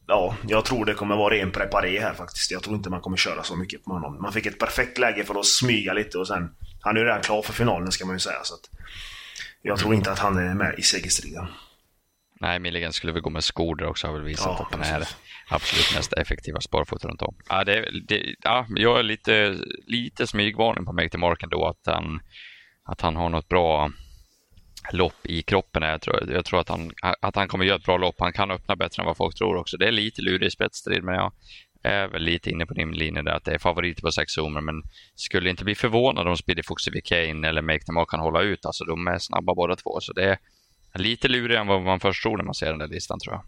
ja, 0.06 0.36
jag 0.48 0.64
tror 0.64 0.84
det 0.84 0.94
kommer 0.94 1.16
vara 1.16 1.34
ren 1.34 1.50
preparé 1.50 2.00
här 2.00 2.14
faktiskt. 2.14 2.50
Jag 2.50 2.62
tror 2.62 2.76
inte 2.76 2.90
man 2.90 3.00
kommer 3.00 3.16
köra 3.16 3.42
så 3.42 3.56
mycket 3.56 3.84
på 3.84 3.92
honom. 3.92 4.22
Man 4.22 4.32
fick 4.32 4.46
ett 4.46 4.58
perfekt 4.58 4.98
läge 4.98 5.24
för 5.24 5.40
att 5.40 5.46
smyga 5.46 5.92
lite 5.92 6.18
och 6.18 6.28
sen, 6.28 6.50
han 6.80 6.96
är 6.96 7.00
ju 7.00 7.06
redan 7.06 7.22
klar 7.22 7.42
för 7.42 7.52
finalen 7.52 7.92
ska 7.92 8.06
man 8.06 8.14
ju 8.14 8.20
säga. 8.20 8.38
Så 8.42 8.54
att, 8.54 8.70
jag 9.62 9.78
tror 9.78 9.94
inte 9.94 10.12
att 10.12 10.18
han 10.18 10.38
är 10.38 10.54
med 10.54 10.74
i 10.78 10.82
segerstriden. 10.82 11.46
Nej, 12.40 12.58
Milligan 12.58 12.92
skulle 12.92 13.12
väl 13.12 13.22
gå 13.22 13.30
med 13.30 13.44
skor 13.44 13.76
där 13.76 13.86
också 13.86 14.06
har 14.06 14.14
väl 14.14 14.22
visat 14.22 14.46
ja, 14.58 14.66
att 14.66 14.74
han 14.74 14.82
är 14.82 15.08
absolut 15.48 15.94
mest 15.96 16.12
effektiva 16.12 16.60
sparfot 16.60 17.04
runt 17.04 17.22
om. 17.22 17.34
Ja, 17.48 17.64
det, 17.64 17.90
det, 18.08 18.34
ja, 18.42 18.66
jag 18.68 18.98
är 18.98 19.02
lite, 19.02 19.56
lite 19.86 20.26
smygvarning 20.26 20.84
på 20.84 20.92
Make 20.92 21.18
Mark 21.18 21.42
ändå 21.42 21.66
att 21.66 21.94
han, 21.94 22.20
att 22.84 23.00
han 23.00 23.16
har 23.16 23.28
något 23.28 23.48
bra 23.48 23.90
lopp 24.92 25.26
i 25.26 25.42
kroppen. 25.42 25.82
Jag 25.82 26.00
tror, 26.00 26.30
jag 26.30 26.44
tror 26.44 26.60
att, 26.60 26.68
han, 26.68 26.92
att 27.20 27.36
han 27.36 27.48
kommer 27.48 27.64
göra 27.64 27.76
ett 27.76 27.84
bra 27.84 27.96
lopp. 27.96 28.16
Han 28.18 28.32
kan 28.32 28.50
öppna 28.50 28.76
bättre 28.76 29.02
än 29.02 29.06
vad 29.06 29.16
folk 29.16 29.36
tror 29.36 29.56
också. 29.56 29.76
Det 29.76 29.88
är 29.88 29.92
lite 29.92 30.22
lurig 30.22 30.52
spetsstrid, 30.52 31.04
men 31.04 31.14
jag 31.14 31.32
är 31.82 32.08
väl 32.08 32.22
lite 32.22 32.50
inne 32.50 32.66
på 32.66 32.74
din 32.74 32.92
linje 32.92 33.22
där 33.22 33.32
att 33.32 33.44
det 33.44 33.54
är 33.54 33.58
favoriter 33.58 34.02
på 34.02 34.12
sex 34.12 34.32
zoomer, 34.32 34.60
men 34.60 34.82
skulle 35.14 35.50
inte 35.50 35.64
bli 35.64 35.74
förvånad 35.74 36.28
om 36.28 36.36
Speedy 36.36 36.62
Foxy 36.62 37.00
Kane 37.04 37.48
eller 37.48 37.62
Make 37.62 37.92
Mark 37.92 38.10
kan 38.10 38.20
hålla 38.20 38.42
ut. 38.42 38.66
Alltså, 38.66 38.84
de 38.84 39.06
är 39.06 39.18
snabba 39.18 39.54
båda 39.54 39.76
två, 39.76 40.00
så 40.00 40.12
det 40.12 40.24
är 40.24 40.38
lite 40.94 41.28
lurigare 41.28 41.60
än 41.60 41.66
vad 41.66 41.82
man 41.82 42.00
först 42.00 42.22
tror 42.22 42.36
när 42.36 42.44
man 42.44 42.54
ser 42.54 42.70
den 42.70 42.78
där 42.78 42.88
listan 42.88 43.18
tror 43.20 43.34
jag. 43.34 43.44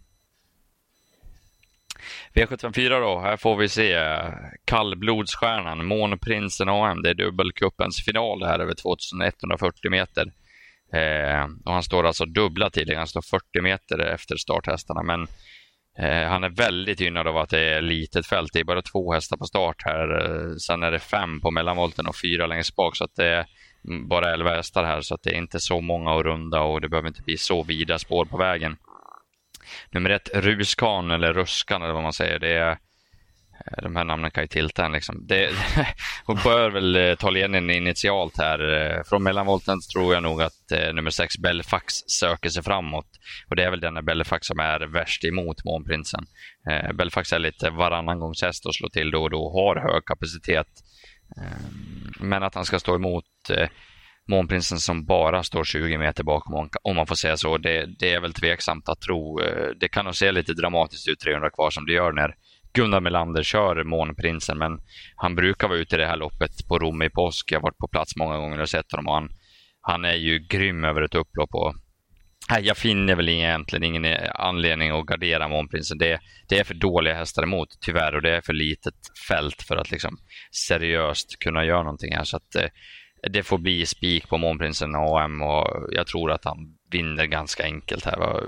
V754 2.35 3.01
då, 3.01 3.21
här 3.21 3.37
får 3.37 3.57
vi 3.57 3.69
se 3.69 3.93
eh, 3.93 4.31
kallblodsstjärnan, 4.65 5.87
Månprinsen 5.87 6.69
AM. 6.69 7.03
Det 7.03 7.11
är 7.11 7.15
dubbelcupens 7.15 8.05
final 8.05 8.43
här 8.43 8.59
över 8.59 8.75
2140 8.75 9.91
meter. 9.91 10.33
Eh, 10.93 11.45
och 11.65 11.73
han 11.73 11.83
står 11.83 12.07
alltså 12.07 12.25
dubbla 12.25 12.71
tidigare. 12.71 12.99
han 12.99 13.07
står 13.07 13.23
40 13.23 13.61
meter 13.63 13.99
efter 13.99 14.37
starthästarna. 14.37 15.03
Men 15.03 15.23
eh, 15.99 16.29
han 16.29 16.45
är 16.45 16.49
väldigt 16.49 17.01
gynnad 17.01 17.27
av 17.27 17.37
att 17.37 17.51
det 17.51 17.61
är 17.61 17.83
litet 17.83 18.27
fält. 18.27 18.53
Det 18.53 18.61
är 18.61 18.65
bara 18.65 18.83
två 18.83 19.13
hästar 19.13 19.37
på 19.37 19.45
start 19.45 19.83
här. 19.85 20.25
Eh, 20.25 20.55
sen 20.57 20.83
är 20.83 20.91
det 20.91 20.99
fem 20.99 21.41
på 21.41 21.51
mellanvolten 21.51 22.07
och 22.07 22.17
fyra 22.17 22.47
längst 22.47 22.77
bak. 22.77 22.97
Så 22.97 23.05
att 23.05 23.15
det 23.17 23.27
är 23.27 23.47
bara 24.09 24.33
11 24.33 24.51
hästar 24.51 24.85
här, 24.85 25.01
så 25.01 25.15
att 25.15 25.23
det 25.23 25.31
är 25.31 25.39
inte 25.39 25.61
så 25.61 25.81
många 25.81 26.15
att 26.15 26.25
runda 26.25 26.61
och 26.61 26.81
det 26.81 26.89
behöver 26.89 27.09
inte 27.09 27.23
bli 27.23 27.37
så 27.37 27.63
vida 27.63 27.99
spår 27.99 28.25
på 28.25 28.37
vägen. 28.37 28.77
Nummer 29.91 30.11
ett, 30.11 30.31
Ruskan 30.35 31.11
eller 31.11 31.33
Ruskan 31.33 31.83
eller 31.83 31.95
vad 31.95 32.03
man 32.03 32.13
säger. 32.13 32.39
Det 32.39 32.49
är, 32.49 32.71
eh, 32.71 32.77
de 33.83 33.97
här 33.97 34.05
namnen 34.05 34.31
kan 34.31 34.45
ju 34.45 34.49
tilta 34.49 34.85
en. 34.85 34.93
Liksom. 34.93 35.27
Det, 35.27 35.51
hon 36.25 36.39
bör 36.45 36.71
väl 36.71 36.97
eh, 36.97 37.15
ta 37.15 37.31
ledningen 37.31 37.71
initialt 37.71 38.39
här. 38.39 38.75
Eh, 38.75 39.03
från 39.05 39.23
mellanvolten 39.23 39.79
tror 39.93 40.15
jag 40.15 40.23
nog 40.23 40.43
att 40.43 40.95
nummer 40.95 41.11
sex, 41.11 41.39
Belfax, 41.39 41.95
söker 42.07 42.49
sig 42.49 42.63
framåt. 42.63 43.09
Och 43.51 43.57
det 43.57 43.65
är 43.65 43.71
väl 43.71 43.81
denna 43.81 44.03
Belfax 44.03 44.47
som 44.47 44.59
är 44.59 44.81
värst 44.81 45.25
emot 45.25 45.65
Månprinsen. 45.65 46.25
Belfax 46.95 47.33
är 47.33 47.39
lite 47.39 47.71
varannan 47.71 48.19
gångs 48.19 48.43
häst 48.43 48.67
och 48.67 48.75
slår 48.75 48.89
till 48.89 49.11
då 49.11 49.23
och 49.23 49.31
då, 49.31 49.51
har 49.53 49.93
hög 49.93 50.05
kapacitet. 50.05 50.67
Ehm, 51.37 52.13
men 52.21 52.43
att 52.43 52.55
han 52.55 52.65
ska 52.65 52.79
stå 52.79 52.95
emot 52.95 53.25
eh, 53.51 53.69
Månprinsen 54.29 54.79
som 54.79 55.05
bara 55.05 55.43
står 55.43 55.65
20 55.65 55.99
meter 55.99 56.25
bakom, 56.25 56.69
om 56.83 56.97
man 56.97 57.07
får 57.07 57.15
säga 57.15 57.37
så, 57.37 57.59
det, 57.59 57.87
det, 57.99 58.13
är 58.13 58.21
väl 58.21 58.33
tveksamt 58.33 58.89
att 58.89 59.01
tro. 59.01 59.41
Eh, 59.41 59.69
det 59.81 59.89
kan 59.89 60.05
nog 60.05 60.15
se 60.15 60.33
lite 60.33 60.53
dramatiskt 60.53 61.09
ut 61.09 61.21
300 61.21 61.51
kvar 61.51 61.71
som 61.71 61.87
det 61.87 61.93
gör 61.93 62.13
när 62.13 62.35
Gunnar 62.73 63.01
Melander 63.01 63.43
kör 63.43 63.85
Månprinsen, 63.85 64.59
men 64.59 64.81
han 65.17 65.35
brukar 65.35 65.69
vara 65.69 65.79
ute 65.79 65.95
i 65.97 65.99
det 65.99 66.07
här 66.07 66.17
loppet 66.17 66.69
på 66.69 66.79
Rom 66.79 67.03
i 67.03 67.11
påsk. 67.11 67.53
Jag 67.53 67.59
har 67.59 67.63
varit 67.63 67.79
på 67.79 67.89
plats 67.89 68.17
många 68.17 68.37
gånger 68.37 68.61
och 68.61 68.69
sett 68.69 68.93
honom 68.93 69.07
och 69.07 69.15
han, 69.15 69.29
han 69.81 70.05
är 70.05 70.15
ju 70.15 70.39
grym 70.39 70.85
över 70.85 71.03
ett 71.03 71.15
upplopp 71.15 71.55
och 71.55 71.75
Nej, 72.51 72.67
jag 72.67 72.77
finner 72.77 73.15
väl 73.15 73.29
egentligen 73.29 73.85
ingen 73.85 74.17
anledning 74.35 74.91
att 74.91 75.07
gardera 75.07 75.49
Månprinsen. 75.49 75.99
Det, 75.99 76.21
det 76.49 76.59
är 76.59 76.65
för 76.65 76.75
dåliga 76.75 77.15
hästar 77.15 77.43
emot, 77.43 77.69
tyvärr, 77.81 78.15
och 78.15 78.23
det 78.23 78.37
är 78.37 78.41
för 78.41 78.53
litet 78.53 78.95
fält 79.29 79.63
för 79.63 79.77
att 79.77 79.91
liksom 79.91 80.17
seriöst 80.69 81.39
kunna 81.39 81.65
göra 81.65 81.83
någonting 81.83 82.17
här. 82.17 82.25
Så 82.25 82.37
att, 82.37 82.55
eh, 82.55 82.69
det 83.33 83.43
får 83.43 83.59
bli 83.59 83.87
spik 83.87 84.29
på 84.29 84.39
Månprinsen 84.39 84.95
AM 84.95 85.43
och 85.43 85.89
jag 85.91 86.07
tror 86.07 86.31
att 86.31 86.45
han 86.45 86.57
vinner 86.91 87.27
ganska 87.27 87.65
enkelt 87.65 88.05
här. 88.05 88.43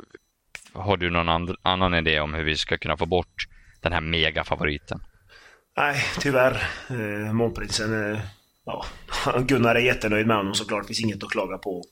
Har 0.72 0.96
du 0.96 1.10
någon 1.10 1.28
and 1.28 1.56
annan 1.62 1.94
idé 1.94 2.20
om 2.20 2.34
hur 2.34 2.44
vi 2.44 2.56
ska 2.56 2.78
kunna 2.78 2.96
få 2.96 3.06
bort 3.06 3.34
den 3.82 3.92
här 3.92 4.00
megafavoriten? 4.00 5.00
Nej, 5.76 6.02
tyvärr. 6.20 6.62
Eh, 6.90 7.32
Månprinsen, 7.32 8.12
eh, 8.12 8.20
ja, 8.66 8.84
Gunnar 9.40 9.74
är 9.74 9.80
jättenöjd 9.80 10.26
med 10.26 10.36
honom 10.36 10.54
såklart. 10.54 10.82
Det 10.82 10.86
finns 10.86 11.00
inget 11.00 11.24
att 11.24 11.30
klaga 11.30 11.58
på. 11.58 11.70
Och 11.70 11.90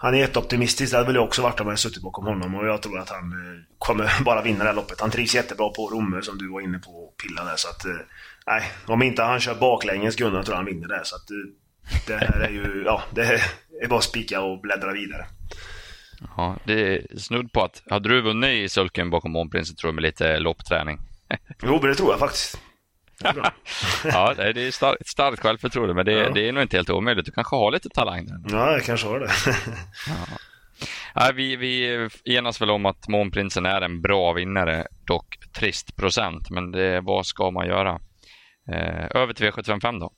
han 0.00 0.14
är 0.14 0.18
jätteoptimistisk. 0.18 0.92
Det 0.92 0.96
hade 0.96 1.06
väl 1.06 1.14
jag 1.14 1.24
också 1.24 1.42
varit 1.42 1.60
om 1.60 1.68
jag 1.68 1.78
suttit 1.78 2.02
bakom 2.02 2.26
honom 2.26 2.54
och 2.54 2.66
jag 2.66 2.82
tror 2.82 2.98
att 2.98 3.08
han 3.08 3.32
eh, 3.32 3.60
kommer 3.78 4.22
bara 4.24 4.42
vinna 4.42 4.58
det 4.58 4.70
här 4.70 4.76
loppet. 4.76 5.00
Han 5.00 5.10
trivs 5.10 5.34
jättebra 5.34 5.68
på 5.68 5.88
Romme 5.88 6.22
som 6.22 6.38
du 6.38 6.48
var 6.48 6.60
inne 6.60 6.78
på 6.78 7.12
pilla 7.22 7.44
där 7.44 7.56
så 7.56 7.68
att... 7.68 7.84
Eh, 7.84 8.06
nej, 8.46 8.62
om 8.86 9.02
inte 9.02 9.22
han 9.22 9.40
kör 9.40 9.54
baklänges 9.54 10.16
Gunnar 10.16 10.42
tror 10.42 10.52
jag 10.52 10.56
han 10.56 10.66
vinner 10.66 10.88
det 10.88 11.00
så 11.04 11.16
att... 11.16 11.30
Eh, 11.30 11.36
det 12.06 12.16
här 12.16 12.40
är 12.40 12.50
ju... 12.50 12.82
Ja, 12.86 13.02
det 13.10 13.22
är 13.82 13.88
bara 13.88 13.98
att 13.98 14.04
spika 14.04 14.40
och 14.40 14.60
bläddra 14.60 14.92
vidare. 14.92 15.26
Ja, 16.36 16.56
det 16.64 16.94
är 16.94 17.18
snudd 17.18 17.52
på 17.52 17.64
att... 17.64 17.82
Hade 17.90 18.08
du 18.08 18.20
vunnit 18.20 18.50
i 18.50 18.68
sulken 18.68 19.10
bakom 19.10 19.32
Månprinsen 19.32 19.76
tror 19.76 19.88
jag 19.88 19.94
med 19.94 20.02
lite 20.02 20.38
loppträning? 20.38 20.98
jo, 21.62 21.78
men 21.82 21.90
det 21.90 21.94
tror 21.94 22.10
jag 22.10 22.18
faktiskt. 22.18 22.60
ja, 24.04 24.34
det 24.36 24.62
är 24.62 24.70
starkt, 24.70 25.08
starkt 25.08 25.42
självförtroende, 25.42 25.94
men 25.94 26.06
det, 26.06 26.12
ja. 26.12 26.30
det 26.30 26.48
är 26.48 26.52
nog 26.52 26.62
inte 26.62 26.76
helt 26.76 26.90
omöjligt. 26.90 27.26
Du 27.26 27.32
kanske 27.32 27.56
har 27.56 27.70
lite 27.70 27.88
talang 27.88 28.26
där. 28.26 28.40
Ja, 28.48 28.72
jag 28.72 28.84
kanske 28.84 29.06
har 29.06 29.20
det. 29.20 29.30
ja. 30.06 30.38
Ja, 31.14 31.32
vi, 31.34 31.56
vi 31.56 32.08
enas 32.24 32.60
väl 32.60 32.70
om 32.70 32.86
att 32.86 33.08
Månprinsen 33.08 33.66
är 33.66 33.80
en 33.80 34.02
bra 34.02 34.32
vinnare, 34.32 34.86
dock 35.06 35.38
trist 35.58 35.96
procent. 35.96 36.50
Men 36.50 36.70
det, 36.70 37.00
vad 37.00 37.26
ska 37.26 37.50
man 37.50 37.66
göra? 37.66 38.00
Eh, 38.72 39.22
över 39.22 39.32
till 39.32 39.46
V755 39.46 40.00
då. 40.00 40.12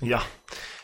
Ja, 0.00 0.22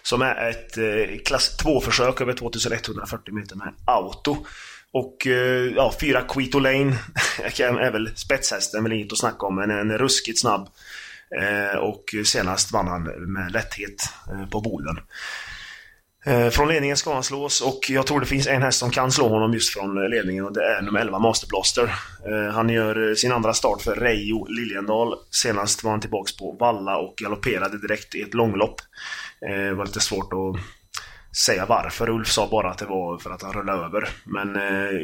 som 0.03 0.23
är 0.23 0.49
ett 0.51 0.79
eh, 0.79 1.19
klass 1.25 1.59
2-försök 1.65 2.21
över 2.21 2.33
2140 2.33 3.35
meter 3.35 3.57
med 3.57 3.75
auto. 3.85 4.47
Och 4.93 5.27
eh, 5.27 5.73
ja, 5.77 5.95
fyra 6.01 6.23
Quito 6.23 6.59
Lane 6.59 6.99
är 7.59 7.93
väl 7.93 8.17
spetshästen, 8.17 8.83
väl 8.83 8.93
inget 8.93 9.13
att 9.13 9.19
snacka 9.19 9.47
om, 9.47 9.55
men 9.55 9.71
en 9.71 9.99
ruskigt 9.99 10.41
snabb 10.41 10.69
Eh, 11.37 11.79
och 11.79 12.05
senast 12.25 12.73
vann 12.73 12.89
han 12.89 13.03
med 13.33 13.53
lätthet 13.53 14.13
eh, 14.33 14.49
på 14.49 14.61
Boden. 14.61 14.99
Eh, 16.27 16.49
från 16.49 16.69
ledningen 16.69 16.97
ska 16.97 17.15
han 17.15 17.23
slås 17.23 17.61
och 17.61 17.79
jag 17.89 18.07
tror 18.07 18.21
det 18.21 18.27
finns 18.27 18.47
en 18.47 18.63
häst 18.63 18.79
som 18.79 18.91
kan 18.91 19.13
slå 19.13 19.29
honom 19.29 19.53
just 19.53 19.73
från 19.73 20.11
ledningen 20.11 20.45
och 20.45 20.53
det 20.53 20.65
är 20.65 20.83
nummer 20.83 21.01
11 21.01 21.19
Masterblaster. 21.19 21.95
Han 22.53 22.69
gör 22.69 23.15
sin 23.15 23.33
andra 23.33 23.55
start 23.55 23.83
för 23.83 23.95
Reijo 23.95 24.47
Liljendal. 24.47 25.15
Senast 25.31 25.85
var 25.85 25.91
han 25.91 26.01
tillbaks 26.01 26.37
på 26.37 26.57
Valla 26.61 26.97
och 26.97 27.15
galopperade 27.17 27.79
direkt 27.79 28.15
i 28.15 28.23
ett 28.23 28.35
långlopp. 28.35 28.81
Det 29.41 29.75
var 29.75 29.87
lite 29.87 30.01
svårt 30.01 30.33
att 30.33 30.61
säga 31.37 31.67
varför. 31.67 32.11
Ulf 32.11 32.29
sa 32.29 32.49
bara 32.51 32.71
att 32.71 32.79
det 32.79 32.87
var 32.87 33.19
för 33.19 33.31
att 33.31 33.43
han 33.43 33.53
rullade 33.53 33.85
över. 33.85 34.09
Men 34.25 34.55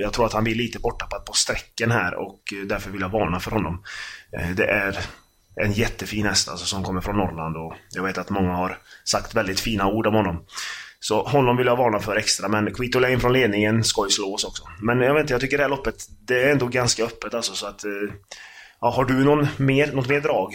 jag 0.00 0.12
tror 0.12 0.26
att 0.26 0.32
han 0.32 0.44
blir 0.44 0.54
lite 0.54 0.78
borttappad 0.78 1.24
på 1.24 1.32
sträcken 1.32 1.90
här 1.90 2.14
och 2.14 2.40
därför 2.66 2.90
vill 2.90 3.00
jag 3.00 3.08
varna 3.08 3.40
för 3.40 3.50
honom. 3.50 3.82
Det 4.56 4.64
är 4.64 4.98
en 5.56 5.72
jättefin 5.72 6.26
häst 6.26 6.48
alltså, 6.48 6.66
som 6.66 6.84
kommer 6.84 7.00
från 7.00 7.16
Norrland 7.16 7.56
och 7.56 7.74
jag 7.90 8.02
vet 8.02 8.18
att 8.18 8.30
många 8.30 8.52
har 8.52 8.78
sagt 9.04 9.34
väldigt 9.34 9.60
fina 9.60 9.86
ord 9.86 10.06
om 10.06 10.14
honom. 10.14 10.46
Så 11.00 11.22
honom 11.22 11.56
vill 11.56 11.66
jag 11.66 11.76
varna 11.76 11.98
för 11.98 12.16
extra, 12.16 12.48
men 12.48 12.74
Quito 12.74 12.98
Lane 12.98 13.18
från 13.18 13.32
ledningen 13.32 13.84
ska 13.84 14.04
ju 14.04 14.10
slås 14.10 14.44
också. 14.44 14.62
Men 14.80 15.00
jag 15.00 15.14
vet 15.14 15.20
inte, 15.20 15.34
jag 15.34 15.40
tycker 15.40 15.56
det 15.56 15.62
här 15.62 15.70
loppet, 15.70 15.94
det 16.20 16.42
är 16.42 16.52
ändå 16.52 16.66
ganska 16.66 17.04
öppet 17.04 17.34
alltså 17.34 17.54
så 17.54 17.66
att... 17.66 17.84
Eh, 17.84 18.14
ja, 18.80 18.90
har 18.90 19.04
du 19.04 19.24
någon 19.24 19.46
mer, 19.56 19.92
något 19.92 20.08
mer 20.08 20.20
drag? 20.20 20.54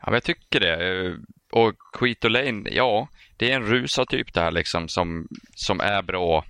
Ja, 0.00 0.04
men 0.04 0.14
jag 0.14 0.22
tycker 0.22 0.60
det. 0.60 1.06
Eh, 1.06 1.12
och 1.50 1.74
Quito 1.98 2.28
Lane, 2.28 2.70
ja, 2.70 3.08
det 3.36 3.50
är 3.50 3.56
en 3.56 3.66
rusa 3.66 4.06
typ 4.06 4.34
det 4.34 4.40
här 4.40 4.50
liksom 4.50 4.88
som, 4.88 5.28
som 5.54 5.80
är 5.80 6.02
bra. 6.02 6.44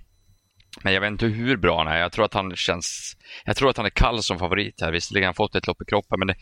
Men 0.83 0.93
jag 0.93 1.01
vet 1.01 1.11
inte 1.11 1.25
hur 1.25 1.57
bra 1.57 1.77
han 1.77 1.87
är. 1.87 1.97
Jag 1.97 2.11
tror 2.11 2.25
att 2.25 2.33
han 2.33 2.55
känns... 2.55 3.17
Jag 3.45 3.55
tror 3.55 3.69
att 3.69 3.77
han 3.77 3.85
är 3.85 3.89
kall 3.89 4.23
som 4.23 4.39
favorit 4.39 4.81
här. 4.81 4.91
Visserligen 4.91 5.23
har 5.23 5.27
han 5.27 5.33
fått 5.35 5.55
ett 5.55 5.67
lopp 5.67 5.81
i 5.81 5.85
kroppen, 5.85 6.19
men 6.19 6.27
det, 6.27 6.35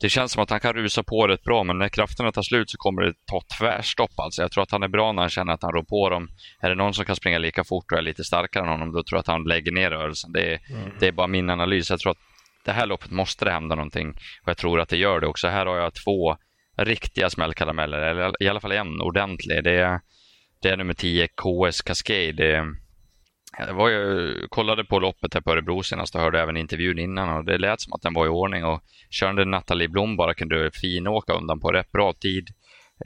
det 0.00 0.08
känns 0.08 0.32
som 0.32 0.42
att 0.42 0.50
han 0.50 0.60
kan 0.60 0.72
rusa 0.72 1.02
på 1.02 1.26
rätt 1.26 1.42
bra, 1.42 1.64
men 1.64 1.78
när 1.78 1.88
krafterna 1.88 2.32
tar 2.32 2.42
slut 2.42 2.70
så 2.70 2.78
kommer 2.78 3.02
det 3.02 3.14
ta 3.26 3.42
tvärstopp. 3.58 4.10
Alltså. 4.16 4.42
Jag 4.42 4.52
tror 4.52 4.62
att 4.62 4.70
han 4.70 4.82
är 4.82 4.88
bra 4.88 5.12
när 5.12 5.22
han 5.22 5.30
känner 5.30 5.52
att 5.52 5.62
han 5.62 5.72
rår 5.72 5.82
på 5.82 6.10
dem. 6.10 6.28
Är 6.60 6.68
det 6.68 6.74
någon 6.74 6.94
som 6.94 7.04
kan 7.04 7.16
springa 7.16 7.38
lika 7.38 7.64
fort 7.64 7.92
och 7.92 7.98
är 7.98 8.02
lite 8.02 8.24
starkare 8.24 8.64
än 8.64 8.70
honom, 8.70 8.92
då 8.92 9.02
tror 9.02 9.16
jag 9.16 9.20
att 9.20 9.26
han 9.26 9.44
lägger 9.44 9.72
ner 9.72 9.90
rörelsen. 9.90 10.32
Det 10.32 10.52
är, 10.52 10.60
mm. 10.70 10.90
det 11.00 11.06
är 11.06 11.12
bara 11.12 11.26
min 11.26 11.50
analys. 11.50 11.90
Jag 11.90 12.00
tror 12.00 12.12
att 12.12 12.18
det 12.64 12.72
här 12.72 12.86
loppet 12.86 13.10
måste 13.10 13.44
det 13.44 13.50
hända 13.50 13.74
någonting 13.74 14.08
och 14.42 14.48
jag 14.48 14.56
tror 14.56 14.80
att 14.80 14.88
det 14.88 14.96
gör 14.96 15.20
det 15.20 15.26
också. 15.26 15.48
Här 15.48 15.66
har 15.66 15.76
jag 15.76 15.94
två 15.94 16.36
riktiga 16.76 17.30
smällkarameller, 17.30 17.98
eller 17.98 18.42
i 18.42 18.48
alla 18.48 18.60
fall 18.60 18.72
en 18.72 19.00
ordentlig. 19.00 19.64
Det 19.64 19.80
är, 19.80 20.00
det 20.62 20.68
är 20.68 20.76
nummer 20.76 20.94
10, 20.94 21.28
KS 21.28 21.82
Cascade. 21.82 22.74
Jag 23.58 23.74
var 23.74 23.88
ju, 23.88 24.34
kollade 24.48 24.84
på 24.84 24.98
loppet 24.98 25.34
här 25.34 25.40
på 25.40 25.52
Örebro 25.52 25.82
senast 25.82 26.14
och 26.14 26.20
hörde 26.20 26.40
även 26.40 26.56
intervjun 26.56 26.98
innan 26.98 27.36
och 27.36 27.44
det 27.44 27.58
lät 27.58 27.80
som 27.80 27.92
att 27.92 28.02
den 28.02 28.14
var 28.14 28.26
i 28.26 28.28
ordning 28.28 28.64
och 28.64 28.82
körde 29.10 29.44
Nathalie 29.44 29.88
Blom 29.88 30.16
bara 30.16 30.34
kunde 30.34 30.70
finåka 30.74 31.32
undan 31.32 31.60
på 31.60 31.72
rätt 31.72 31.92
bra 31.92 32.12
tid. 32.12 32.48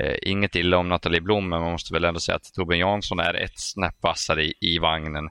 Eh, 0.01 0.15
inget 0.23 0.55
illa 0.55 0.77
om 0.77 0.89
Nathalie 0.89 1.21
Blom, 1.21 1.49
men 1.49 1.61
man 1.61 1.73
måste 1.73 1.95
väl 1.95 2.05
ändå 2.05 2.21
säga 2.21 2.37
att 2.37 2.55
Torbjörn 2.55 2.79
Jansson 2.79 3.21
är 3.21 3.35
ett 3.35 3.61
snäpp 3.61 4.03
vassare 4.03 4.45
i, 4.45 4.55
i 4.61 4.79
vagnen. 4.79 5.25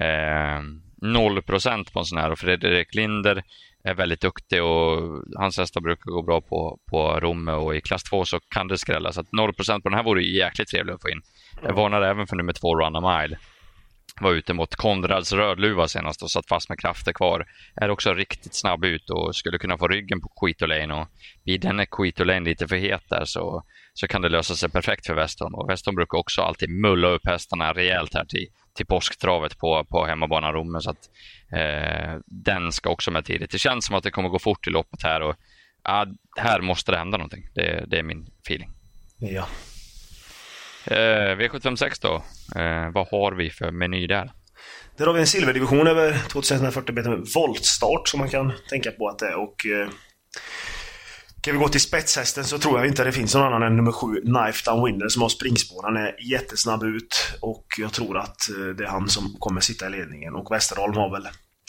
Eh, 0.00 0.62
0 1.02 1.42
procent 1.42 1.92
på 1.92 1.98
en 1.98 2.04
sån 2.04 2.18
här 2.18 2.30
och 2.30 2.38
Fredrik 2.38 2.94
Linder 2.94 3.42
är 3.84 3.94
väldigt 3.94 4.20
duktig 4.20 4.62
och 4.62 5.22
hans 5.36 5.58
hästar 5.58 5.80
brukar 5.80 6.10
gå 6.10 6.22
bra 6.22 6.40
på, 6.40 6.78
på 6.90 7.20
Romme 7.20 7.52
och 7.52 7.76
i 7.76 7.80
klass 7.80 8.02
2 8.02 8.24
så 8.24 8.40
kan 8.40 8.68
det 8.68 8.78
skrälla. 8.78 9.12
Så 9.12 9.20
att 9.20 9.32
0 9.32 9.54
procent 9.54 9.82
på 9.82 9.88
den 9.88 9.96
här 9.96 10.04
vore 10.04 10.22
jäkligt 10.22 10.68
trevligt 10.68 10.94
att 10.94 11.02
få 11.02 11.08
in. 11.08 11.22
Jag 11.62 11.74
varnar 11.74 12.02
även 12.02 12.26
för 12.26 12.36
nummer 12.36 12.52
två, 12.52 12.80
Run 12.80 12.96
a 12.96 13.20
Mile 13.20 13.38
var 14.20 14.32
ute 14.32 14.54
mot 14.54 14.76
Konrads 14.76 15.32
Rödluva 15.32 15.88
senast 15.88 16.22
och 16.22 16.30
satt 16.30 16.48
fast 16.48 16.68
med 16.68 16.80
krafter 16.80 17.12
kvar. 17.12 17.46
Är 17.76 17.90
också 17.90 18.14
riktigt 18.14 18.54
snabb 18.54 18.84
ut 18.84 19.10
och 19.10 19.36
skulle 19.36 19.58
kunna 19.58 19.78
få 19.78 19.88
ryggen 19.88 20.20
på 20.20 20.28
Quito 20.28 20.66
Lane 20.66 20.94
och 20.94 21.08
blir 21.44 21.58
denne 21.58 21.86
Quito 21.86 22.24
Lane 22.24 22.40
lite 22.40 22.68
för 22.68 22.76
het 22.76 23.02
där 23.08 23.24
så, 23.24 23.62
så 23.94 24.06
kan 24.08 24.22
det 24.22 24.28
lösa 24.28 24.54
sig 24.54 24.70
perfekt 24.70 25.06
för 25.06 25.14
Westholm. 25.14 25.54
Och 25.54 25.70
Westholm 25.70 25.96
brukar 25.96 26.18
också 26.18 26.42
alltid 26.42 26.70
mulla 26.70 27.08
upp 27.08 27.26
hästarna 27.26 27.72
rejält 27.72 28.14
här 28.14 28.24
till, 28.24 28.46
till 28.74 28.86
påsktravet 28.86 29.58
på, 29.58 29.84
på 29.84 30.06
hemmabanan 30.06 30.52
Romme 30.52 30.80
så 30.80 30.90
att 30.90 31.10
eh, 31.52 32.20
den 32.26 32.72
ska 32.72 32.90
också 32.90 33.10
med 33.10 33.24
tidigt. 33.24 33.50
Det 33.50 33.58
känns 33.58 33.86
som 33.86 33.96
att 33.96 34.04
det 34.04 34.10
kommer 34.10 34.28
gå 34.28 34.38
fort 34.38 34.66
i 34.66 34.70
loppet 34.70 35.02
här 35.02 35.20
och 35.20 35.34
ja, 35.84 36.06
här 36.40 36.60
måste 36.60 36.92
det 36.92 36.98
hända 36.98 37.18
någonting. 37.18 37.48
Det, 37.54 37.84
det 37.86 37.98
är 37.98 38.02
min 38.02 38.26
feeling. 38.46 38.70
Ja, 39.18 39.48
Eh, 40.90 41.36
V756 41.36 41.98
då, 42.02 42.14
eh, 42.60 42.90
vad 42.94 43.08
har 43.08 43.32
vi 43.32 43.50
för 43.50 43.70
meny 43.70 44.06
där? 44.06 44.30
Där 44.96 45.06
har 45.06 45.12
vi 45.14 45.20
en 45.20 45.26
silverdivision 45.26 45.86
över 45.86 46.18
2140 46.28 46.94
meter 46.94 47.10
med 47.10 47.26
voltstart 47.34 48.08
som 48.08 48.20
man 48.20 48.28
kan 48.28 48.52
tänka 48.70 48.90
på 48.90 49.08
att 49.08 49.18
det 49.18 49.26
är. 49.26 49.34
Och, 49.34 49.66
eh, 49.66 49.88
kan 51.40 51.54
vi 51.54 51.60
gå 51.60 51.68
till 51.68 51.80
spetshästen 51.80 52.44
så 52.44 52.58
tror 52.58 52.78
jag 52.78 52.86
inte 52.86 53.04
det 53.04 53.12
finns 53.12 53.34
någon 53.34 53.44
annan 53.44 53.62
än 53.62 53.76
nummer 53.76 53.92
7, 53.92 54.20
Knife 54.20 54.70
Down 54.70 54.84
Winner, 54.84 55.08
som 55.08 55.22
har 55.22 55.28
springspår. 55.28 55.82
Han 55.82 55.96
är 55.96 56.30
jättesnabb 56.32 56.82
ut 56.82 57.38
och 57.40 57.66
jag 57.78 57.92
tror 57.92 58.18
att 58.18 58.50
eh, 58.50 58.74
det 58.76 58.84
är 58.84 58.88
han 58.88 59.08
som 59.08 59.36
kommer 59.38 59.60
sitta 59.60 59.86
i 59.86 59.90
ledningen. 59.90 60.34
Och 60.34 60.52
Westerholm 60.54 60.96
har 60.96 61.10
väl 61.10 61.28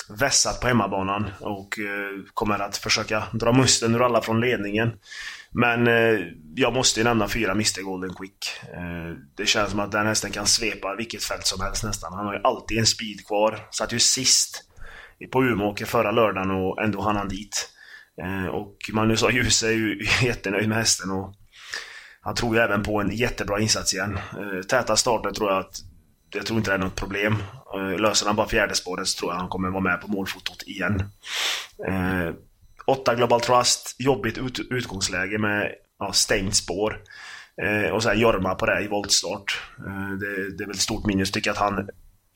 vässat 0.10 0.62
på 0.62 0.68
hemmabanan 0.68 1.30
och 1.40 1.80
eh, 1.80 2.24
kommer 2.34 2.60
att 2.60 2.78
försöka 2.78 3.24
dra 3.32 3.54
musten 3.54 3.96
ur 3.96 4.06
alla 4.06 4.22
från 4.22 4.42
ledningen. 4.42 4.92
Men 5.52 5.88
eh, 5.88 6.20
jag 6.56 6.74
måste 6.74 7.00
ju 7.00 7.04
nämna 7.04 7.28
fyra 7.28 7.52
Mr 7.52 7.82
Golden 7.82 8.14
Quick. 8.14 8.38
Eh, 8.74 9.16
det 9.38 9.46
känns 9.46 9.72
som 9.72 9.80
att 9.80 9.92
den 9.92 10.08
hästen 10.08 10.32
kan 10.32 10.46
svepa 10.46 10.96
vilket 10.96 11.24
fält 11.24 11.48
som 11.48 11.62
helst 11.62 11.84
nästan. 11.84 12.14
Han 12.14 12.26
har 12.26 12.34
ju 12.34 12.42
alltid 12.44 12.78
en 12.78 12.86
speed 12.86 13.28
kvar. 13.28 13.60
Satt 13.72 13.94
ju 13.94 14.00
sist 14.00 14.64
på 15.32 15.44
Umeåker 15.44 15.86
förra 15.86 16.12
lördagen 16.12 16.52
och 16.52 16.84
ändå 16.84 17.02
hann 17.02 17.16
han 17.16 17.30
dit. 17.30 17.70
Eh, 18.22 18.46
och 18.46 18.76
Magnus 18.94 19.24
A. 19.24 19.32
Djuse 19.32 19.68
är 19.68 19.72
ju 19.72 20.06
jättenöjd 20.22 20.70
med 20.70 20.78
hästen 20.78 21.12
och 21.12 21.34
han 22.22 22.36
tror 22.36 22.56
ju 22.56 22.62
även 22.62 22.84
på 22.84 23.02
en 23.02 23.16
jättebra 23.16 23.60
insats 23.60 23.94
igen. 23.94 24.20
Eh, 24.38 24.62
täta 24.62 24.96
starter 24.96 25.32
tror 25.32 25.50
jag 25.50 25.60
att 25.60 25.76
jag 26.34 26.46
tror 26.46 26.58
inte 26.58 26.72
det 26.72 26.76
är 26.76 26.80
något 26.80 26.96
problem. 26.96 27.36
Eh, 27.76 28.00
löser 28.00 28.28
han 28.28 28.36
bara 28.36 28.48
fjärde 28.48 28.76
spåret 28.76 29.08
så 29.08 29.20
tror 29.20 29.32
jag 29.32 29.40
han 29.40 29.50
kommer 29.50 29.70
vara 29.70 29.84
med 29.84 30.02
på 30.02 30.08
målfotot 30.08 30.64
igen. 30.68 31.04
Eh, 31.88 32.34
8 32.90 33.16
Global 33.16 33.42
Trust, 33.42 33.96
jobbigt 34.00 34.38
ut, 34.38 34.60
utgångsläge 34.60 35.38
med 35.38 35.72
ja, 36.00 36.14
stängt 36.14 36.56
spår. 36.56 37.02
Eh, 37.62 37.92
och 37.92 38.04
så 38.04 38.10
här 38.10 38.16
Jorma 38.16 38.56
på 38.56 38.66
det 38.66 38.82
i 38.82 38.88
voltstart. 38.88 39.62
Eh, 39.78 40.12
det, 40.20 40.58
det, 40.58 40.64
är 40.64 40.68
väl 40.68 40.76
ett 40.76 40.82
stort 40.82 41.06
minus. 41.06 41.32
Tycker 41.32 41.52
att 41.52 41.58
han 41.58 41.90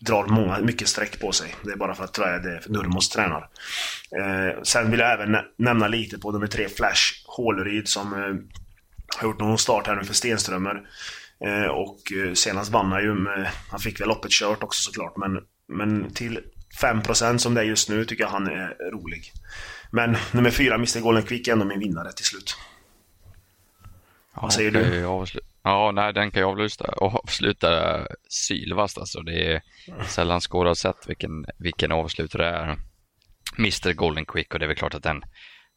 drar 0.05 0.25
många, 0.25 0.59
mycket 0.59 0.87
streck 0.87 1.19
på 1.19 1.31
sig. 1.31 1.55
Det 1.63 1.71
är 1.71 1.75
bara 1.75 1.95
för 1.95 2.03
att 2.03 2.13
tror 2.13 2.27
jag, 2.27 2.43
det 2.43 2.49
är 2.49 2.63
Nurmos 2.67 3.09
tränar. 3.09 3.49
Eh, 4.19 4.61
sen 4.63 4.91
vill 4.91 4.99
jag 4.99 5.11
även 5.11 5.37
nämna 5.57 5.87
lite 5.87 6.17
på 6.17 6.31
nummer 6.31 6.47
3 6.47 6.69
Flash 6.69 7.01
Håleryd 7.25 7.87
som 7.87 8.13
eh, 8.13 8.59
har 9.17 9.27
gjort 9.27 9.39
någon 9.39 9.57
start 9.57 9.87
här 9.87 9.95
nu 9.95 10.03
för 10.03 10.13
Stenströmer. 10.13 10.81
Eh, 11.45 11.65
och 11.65 11.99
eh, 12.11 12.33
senast 12.33 12.71
vann 12.71 12.91
han 12.91 13.03
ju 13.03 13.13
med, 13.13 13.49
han 13.71 13.79
fick 13.79 14.01
väl 14.01 14.07
loppet 14.07 14.31
kört 14.31 14.63
också 14.63 14.81
såklart, 14.81 15.17
men 15.17 15.39
Men 15.67 16.13
till 16.13 16.39
5% 16.81 17.37
som 17.37 17.53
det 17.53 17.61
är 17.61 17.65
just 17.65 17.89
nu 17.89 18.05
tycker 18.05 18.23
jag 18.23 18.31
han 18.31 18.47
är 18.47 18.91
rolig. 18.91 19.31
Men 19.91 20.17
nummer 20.31 20.51
fyra, 20.51 20.75
Mr 20.75 20.99
Golden 20.99 21.23
Quick, 21.23 21.47
är 21.47 21.51
ändå 21.51 21.65
min 21.65 21.79
vinnare 21.79 22.11
till 22.11 22.25
slut. 22.25 22.57
Vad 24.33 24.53
säger 24.53 24.71
du? 24.71 24.99
Ja, 25.63 25.91
nej, 25.91 26.13
den 26.13 26.31
kan 26.31 26.41
jag 26.41 26.51
avsluta, 26.61 26.91
avsluta 26.91 28.01
sylvast. 28.29 28.97
Alltså. 28.97 29.21
Det 29.21 29.53
är 29.53 29.61
sällan 30.07 30.41
skådat 30.41 30.77
sett 30.77 31.09
vilken, 31.09 31.45
vilken 31.57 31.91
avslutare 31.91 32.43
det 32.43 32.57
är. 32.57 32.77
Mr 33.57 33.93
Golden 33.93 34.25
Quick 34.25 34.53
och 34.53 34.59
det 34.59 34.65
är 34.65 34.67
väl 34.67 34.77
klart 34.77 34.93
att 34.93 35.03
den, 35.03 35.23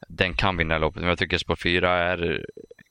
den 0.09 0.35
kan 0.35 0.57
vinna 0.57 0.79
loppet. 0.79 1.01
Men 1.01 1.09
jag 1.09 1.19
tycker 1.19 1.39
spår 1.39 1.57
4 1.57 1.99
är 1.99 2.45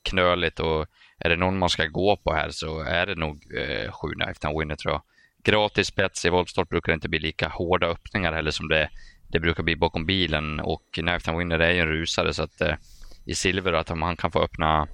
knöligt 0.04 0.60
och 0.60 0.88
är 1.20 1.30
det 1.30 1.36
någon 1.36 1.58
man 1.58 1.70
ska 1.70 1.86
gå 1.86 2.18
på 2.18 2.34
här 2.34 2.50
så 2.50 2.80
är 2.80 3.06
det 3.06 3.16
nog 3.16 3.36
eh, 3.58 3.92
7 3.92 4.08
Knife 4.14 4.60
Winner 4.60 4.76
tror 4.76 4.94
jag. 4.94 5.02
Gratis 5.46 5.88
spets 5.88 6.25
i 6.25 6.30
voltstart 6.30 6.70
brukar 6.70 6.92
det 6.92 6.94
inte 6.94 7.10
bli 7.10 7.20
lika 7.20 7.48
hårda 7.48 7.88
öppningar 7.88 8.34
heller 8.34 8.52
som 8.52 8.68
det, 8.68 8.90
det 9.32 9.40
brukar 9.40 9.64
bli 9.64 9.75
bakom 9.75 10.06
bilen 10.06 10.60
och 10.60 10.82
Knifetime 10.94 11.38
Winner 11.38 11.60
är 11.60 11.72
ju 11.72 11.80
en 11.80 11.88
rusare 11.88 12.34
så 12.34 12.44
att 12.44 12.62
eh, 12.62 12.75
i 13.25 13.36
silver 13.36 13.74
att 13.74 13.92
om 13.92 14.02
han 14.02 14.18
kan 14.18 14.32
få 14.32 14.44
öppna 14.44 14.88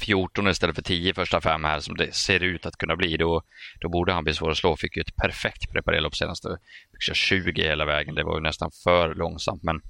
14 0.00 0.48
istället 0.48 0.76
för 0.76 0.82
10 0.82 1.14
första 1.14 1.40
fem 1.40 1.64
här 1.64 1.80
som 1.80 1.96
det 1.96 2.14
ser 2.14 2.40
ut 2.42 2.66
att 2.66 2.76
kunna 2.76 2.96
bli, 2.96 3.16
då, 3.16 3.42
då 3.80 3.88
borde 3.88 4.12
han 4.12 4.24
bli 4.24 4.34
svår 4.34 4.50
att 4.50 4.56
slå. 4.56 4.76
Fick 4.76 4.96
ju 4.96 5.00
ett 5.00 5.16
perfekt 5.16 5.72
preparerlopp 5.72 6.16
senast. 6.16 6.44
Fick 6.92 7.02
köra 7.02 7.14
20 7.14 7.62
hela 7.62 7.84
vägen. 7.84 8.14
Det 8.14 8.24
var 8.24 8.36
ju 8.36 8.42
nästan 8.42 8.70
för 8.84 9.14
långsamt. 9.14 9.62
Men 9.62 9.80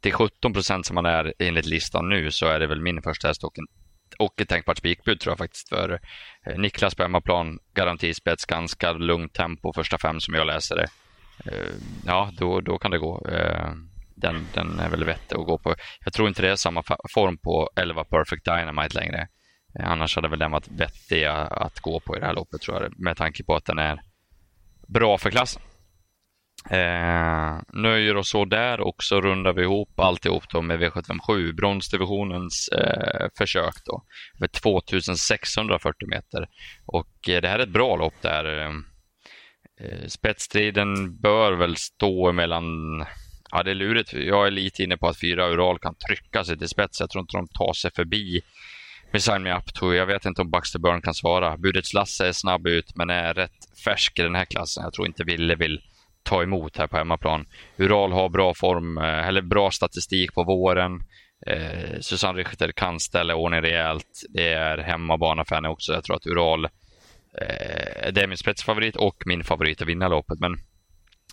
till 0.00 0.12
17 0.12 0.52
procent 0.52 0.86
som 0.86 0.96
han 0.96 1.06
är 1.06 1.34
enligt 1.38 1.66
listan 1.66 2.08
nu 2.08 2.30
så 2.30 2.46
är 2.46 2.60
det 2.60 2.66
väl 2.66 2.80
min 2.80 3.02
första 3.02 3.28
häst 3.28 3.44
och, 3.44 3.58
en, 3.58 3.66
och 4.14 4.40
ett 4.40 4.48
tänkbart 4.48 4.78
spikbud 4.78 5.20
tror 5.20 5.30
jag 5.30 5.38
faktiskt 5.38 5.68
för 5.68 6.00
eh, 6.46 6.58
Niklas 6.58 6.94
på 6.94 7.02
hemmaplan. 7.02 7.58
Garantispets, 7.74 8.44
ganska 8.44 8.92
lugnt 8.92 9.34
tempo 9.34 9.72
första 9.72 9.98
fem 9.98 10.20
som 10.20 10.34
jag 10.34 10.46
läser 10.46 10.76
det. 10.76 10.88
Eh, 11.44 11.74
ja, 12.06 12.30
då, 12.38 12.60
då 12.60 12.78
kan 12.78 12.90
det 12.90 12.98
gå. 12.98 13.28
Eh, 13.28 13.72
den, 14.16 14.46
den 14.54 14.80
är 14.80 14.88
väl 14.88 15.04
vettig 15.04 15.36
att 15.36 15.46
gå 15.46 15.58
på. 15.58 15.74
Jag 16.04 16.12
tror 16.12 16.28
inte 16.28 16.42
det 16.42 16.50
är 16.50 16.56
samma 16.56 16.82
form 17.14 17.38
på 17.38 17.70
11 17.76 18.04
Perfect 18.04 18.44
Dynamite 18.44 19.00
längre. 19.00 19.28
Annars 19.84 20.16
hade 20.16 20.28
väl 20.28 20.38
den 20.38 20.50
varit 20.50 20.68
vettig 20.68 21.24
att 21.24 21.80
gå 21.80 22.00
på 22.00 22.16
i 22.16 22.20
det 22.20 22.26
här 22.26 22.34
loppet 22.34 22.60
tror 22.60 22.82
jag, 22.82 22.98
med 22.98 23.16
tanke 23.16 23.44
på 23.44 23.54
att 23.54 23.64
den 23.64 23.78
är 23.78 24.00
bra 24.88 25.18
för 25.18 25.30
klassen. 25.30 25.62
Eh, 26.70 27.60
nöjer 27.72 28.16
oss 28.16 28.30
så 28.30 28.44
där 28.44 28.80
och 28.80 29.02
så 29.02 29.20
rundar 29.20 29.52
vi 29.52 29.62
ihop 29.62 30.00
alltihop 30.00 30.44
då 30.50 30.62
med 30.62 30.82
V757, 30.82 31.52
bronsdivisionens 31.52 32.68
eh, 32.68 33.28
försök 33.38 33.74
då, 33.84 34.02
med 34.38 34.52
2640 34.52 36.08
meter. 36.08 36.48
Och 36.86 37.28
eh, 37.28 37.40
det 37.40 37.48
här 37.48 37.58
är 37.58 37.62
ett 37.62 37.68
bra 37.68 37.96
lopp 37.96 38.14
där. 38.22 38.58
Eh, 38.58 38.70
eh, 39.80 40.06
spetsstriden 40.06 41.20
bör 41.20 41.52
väl 41.52 41.76
stå 41.76 42.32
mellan 42.32 42.64
Ja, 43.50 43.62
det 43.62 43.70
är 43.70 43.74
lurigt. 43.74 44.12
Jag 44.12 44.46
är 44.46 44.50
lite 44.50 44.82
inne 44.82 44.96
på 44.96 45.08
att 45.08 45.20
fyra 45.20 45.48
Ural 45.48 45.78
kan 45.78 45.94
trycka 45.94 46.44
sig 46.44 46.58
till 46.58 46.68
spets. 46.68 47.00
Jag 47.00 47.10
tror 47.10 47.22
inte 47.22 47.36
de 47.36 47.48
tar 47.48 47.72
sig 47.72 47.90
förbi 47.90 48.40
med 49.12 49.22
Sign 49.22 49.42
Me 49.42 49.56
Up. 49.56 49.62
Jag 49.80 50.06
vet 50.06 50.24
inte 50.24 50.42
om 50.42 50.50
Baxter 50.50 50.78
Burn 50.78 51.02
kan 51.02 51.14
svara. 51.14 51.56
Budets 51.56 51.94
Lasse 51.94 52.28
är 52.28 52.32
snabb 52.32 52.66
ut 52.66 52.96
men 52.96 53.10
är 53.10 53.34
rätt 53.34 53.80
färsk 53.84 54.18
i 54.18 54.22
den 54.22 54.34
här 54.34 54.44
klassen. 54.44 54.82
Jag 54.82 54.92
tror 54.92 55.06
inte 55.06 55.24
Ville 55.24 55.54
vill 55.54 55.80
ta 56.28 56.42
emot 56.42 56.76
här 56.76 56.86
på 56.86 56.96
hemmaplan. 56.96 57.46
Ural 57.76 58.12
har 58.12 58.28
bra 58.28 58.54
form, 58.54 58.98
eh, 58.98 59.28
eller 59.28 59.42
bra 59.42 59.70
statistik 59.70 60.34
på 60.34 60.44
våren. 60.44 61.00
Eh, 61.46 62.00
Susanne 62.00 62.38
Richter 62.38 62.72
kan 62.72 63.00
ställa 63.00 63.34
ordning 63.34 63.62
rejält. 63.62 64.22
Det 64.28 64.52
är 64.52 64.78
hemmabana 64.78 65.44
för 65.44 65.54
henne 65.54 65.68
också. 65.68 65.92
Jag 65.92 66.04
tror 66.04 66.16
att 66.16 66.26
Ural 66.26 66.64
eh, 66.64 68.12
det 68.12 68.22
är 68.22 68.26
min 68.26 68.38
spetsfavorit 68.38 68.96
och 68.96 69.16
min 69.26 69.44
favorit 69.44 69.82
att 69.82 69.88
vinna 69.88 70.08
loppet. 70.08 70.40
Men 70.40 70.52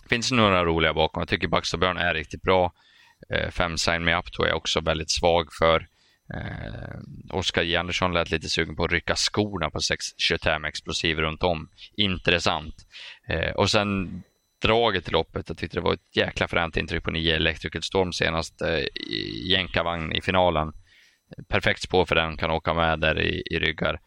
det 0.02 0.08
finns 0.08 0.32
några 0.32 0.64
roliga 0.64 0.94
bakom. 0.94 1.20
Jag 1.20 1.28
tycker 1.28 1.48
Baxter 1.48 1.78
Björn 1.78 1.96
är 1.96 2.14
riktigt 2.14 2.42
bra. 2.42 2.72
Eh, 3.34 3.50
fem 3.50 3.78
Sign 3.78 4.04
Me 4.04 4.18
Up 4.18 4.32
tror 4.32 4.48
jag 4.48 4.56
också 4.56 4.80
väldigt 4.80 5.10
svag 5.10 5.48
för. 5.58 5.86
Eh, 6.34 7.36
Oskar 7.38 7.62
J 7.62 7.76
Andersson 7.76 8.12
lät 8.12 8.30
lite 8.30 8.48
sugen 8.48 8.76
på 8.76 8.84
att 8.84 8.92
rycka 8.92 9.14
skorna 9.16 9.70
på 9.70 9.80
625 9.80 10.64
explosiv 10.64 11.18
runt 11.18 11.42
om. 11.42 11.68
Intressant. 11.96 12.74
Eh, 13.28 13.50
och 13.50 13.70
sen 13.70 14.22
draget 14.66 15.08
i 15.08 15.10
loppet. 15.10 15.48
Jag 15.48 15.58
tyckte 15.58 15.76
det 15.76 15.80
var 15.80 15.94
ett 15.94 16.16
jäkla 16.16 16.48
fränt 16.48 16.76
intryck 16.76 17.04
på 17.04 17.10
9 17.10 17.36
Electrical 17.36 17.82
Storm 17.82 18.12
senast 18.12 18.62
eh, 18.62 18.78
i 18.78 19.48
jänkarvagn 19.50 20.12
i 20.12 20.20
finalen. 20.20 20.72
Perfekt 21.48 21.82
spår 21.82 22.06
för 22.06 22.14
den, 22.14 22.36
kan 22.36 22.50
åka 22.50 22.74
med 22.74 23.00
där 23.00 23.20
i, 23.20 23.42
i 23.50 23.58
ryggar. 23.58 24.00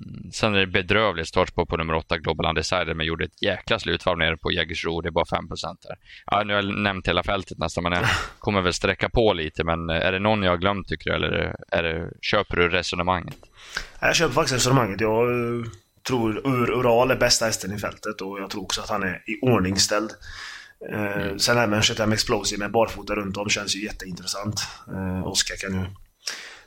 Mm, 0.00 0.32
sen 0.32 0.54
är 0.54 0.58
det 0.58 0.66
bedrövligt 0.66 1.28
startspår 1.28 1.66
på 1.66 1.76
nummer 1.76 1.94
8 1.94 2.18
Global 2.18 2.46
Undecided 2.46 2.96
men 2.96 3.06
gjorde 3.06 3.24
ett 3.24 3.42
jäkla 3.42 3.78
slutvarv 3.78 4.18
nere 4.18 4.36
på 4.36 4.52
Jägersro. 4.52 5.00
Det 5.00 5.08
är 5.08 5.10
bara 5.10 5.26
5 5.26 5.44
där. 5.48 5.96
Ja, 6.26 6.42
nu 6.44 6.54
har 6.54 6.62
jag 6.62 6.78
nämnt 6.78 7.08
hela 7.08 7.22
fältet 7.22 7.58
nästan 7.58 7.84
men 7.84 7.92
jag 7.92 8.04
kommer 8.38 8.60
väl 8.60 8.72
sträcka 8.72 9.08
på 9.08 9.32
lite. 9.32 9.64
Men 9.64 9.90
är 9.90 10.12
det 10.12 10.18
någon 10.18 10.42
jag 10.42 10.50
har 10.50 10.58
glömt 10.58 10.88
tycker 10.88 11.10
du 11.10 11.16
eller 11.16 11.56
är 11.72 11.82
det, 11.82 12.10
köper 12.20 12.56
du 12.56 12.68
resonemanget? 12.68 13.38
Jag 14.00 14.16
köper 14.16 14.34
faktiskt 14.34 14.54
resonemanget. 14.54 15.00
Jag 15.00 15.28
uh, 15.28 15.64
tror 16.06 16.46
Ur 16.46 16.70
Ural 16.70 17.10
är 17.10 17.16
bästa 17.16 17.44
hästen 17.44 17.72
i 17.72 17.78
fältet 17.78 18.20
och 18.20 18.40
jag 18.40 18.50
tror 18.50 18.62
också 18.62 18.80
att 18.80 18.88
han 18.88 19.02
är 19.02 19.22
i 19.26 19.40
ordningställd. 19.42 20.10
Uh, 20.92 21.22
mm. 21.22 21.38
Sen 21.38 21.70
med 21.70 21.84
25 21.84 22.12
Explosive 22.12 22.58
med 22.58 22.72
barfota 22.72 23.14
runt 23.14 23.36
om 23.36 23.48
känns 23.48 23.76
ju 23.76 23.84
jätteintressant. 23.84 24.60
Uh, 24.88 25.26
Oskar 25.26 25.56
kan 25.56 25.80
ju 25.80 25.86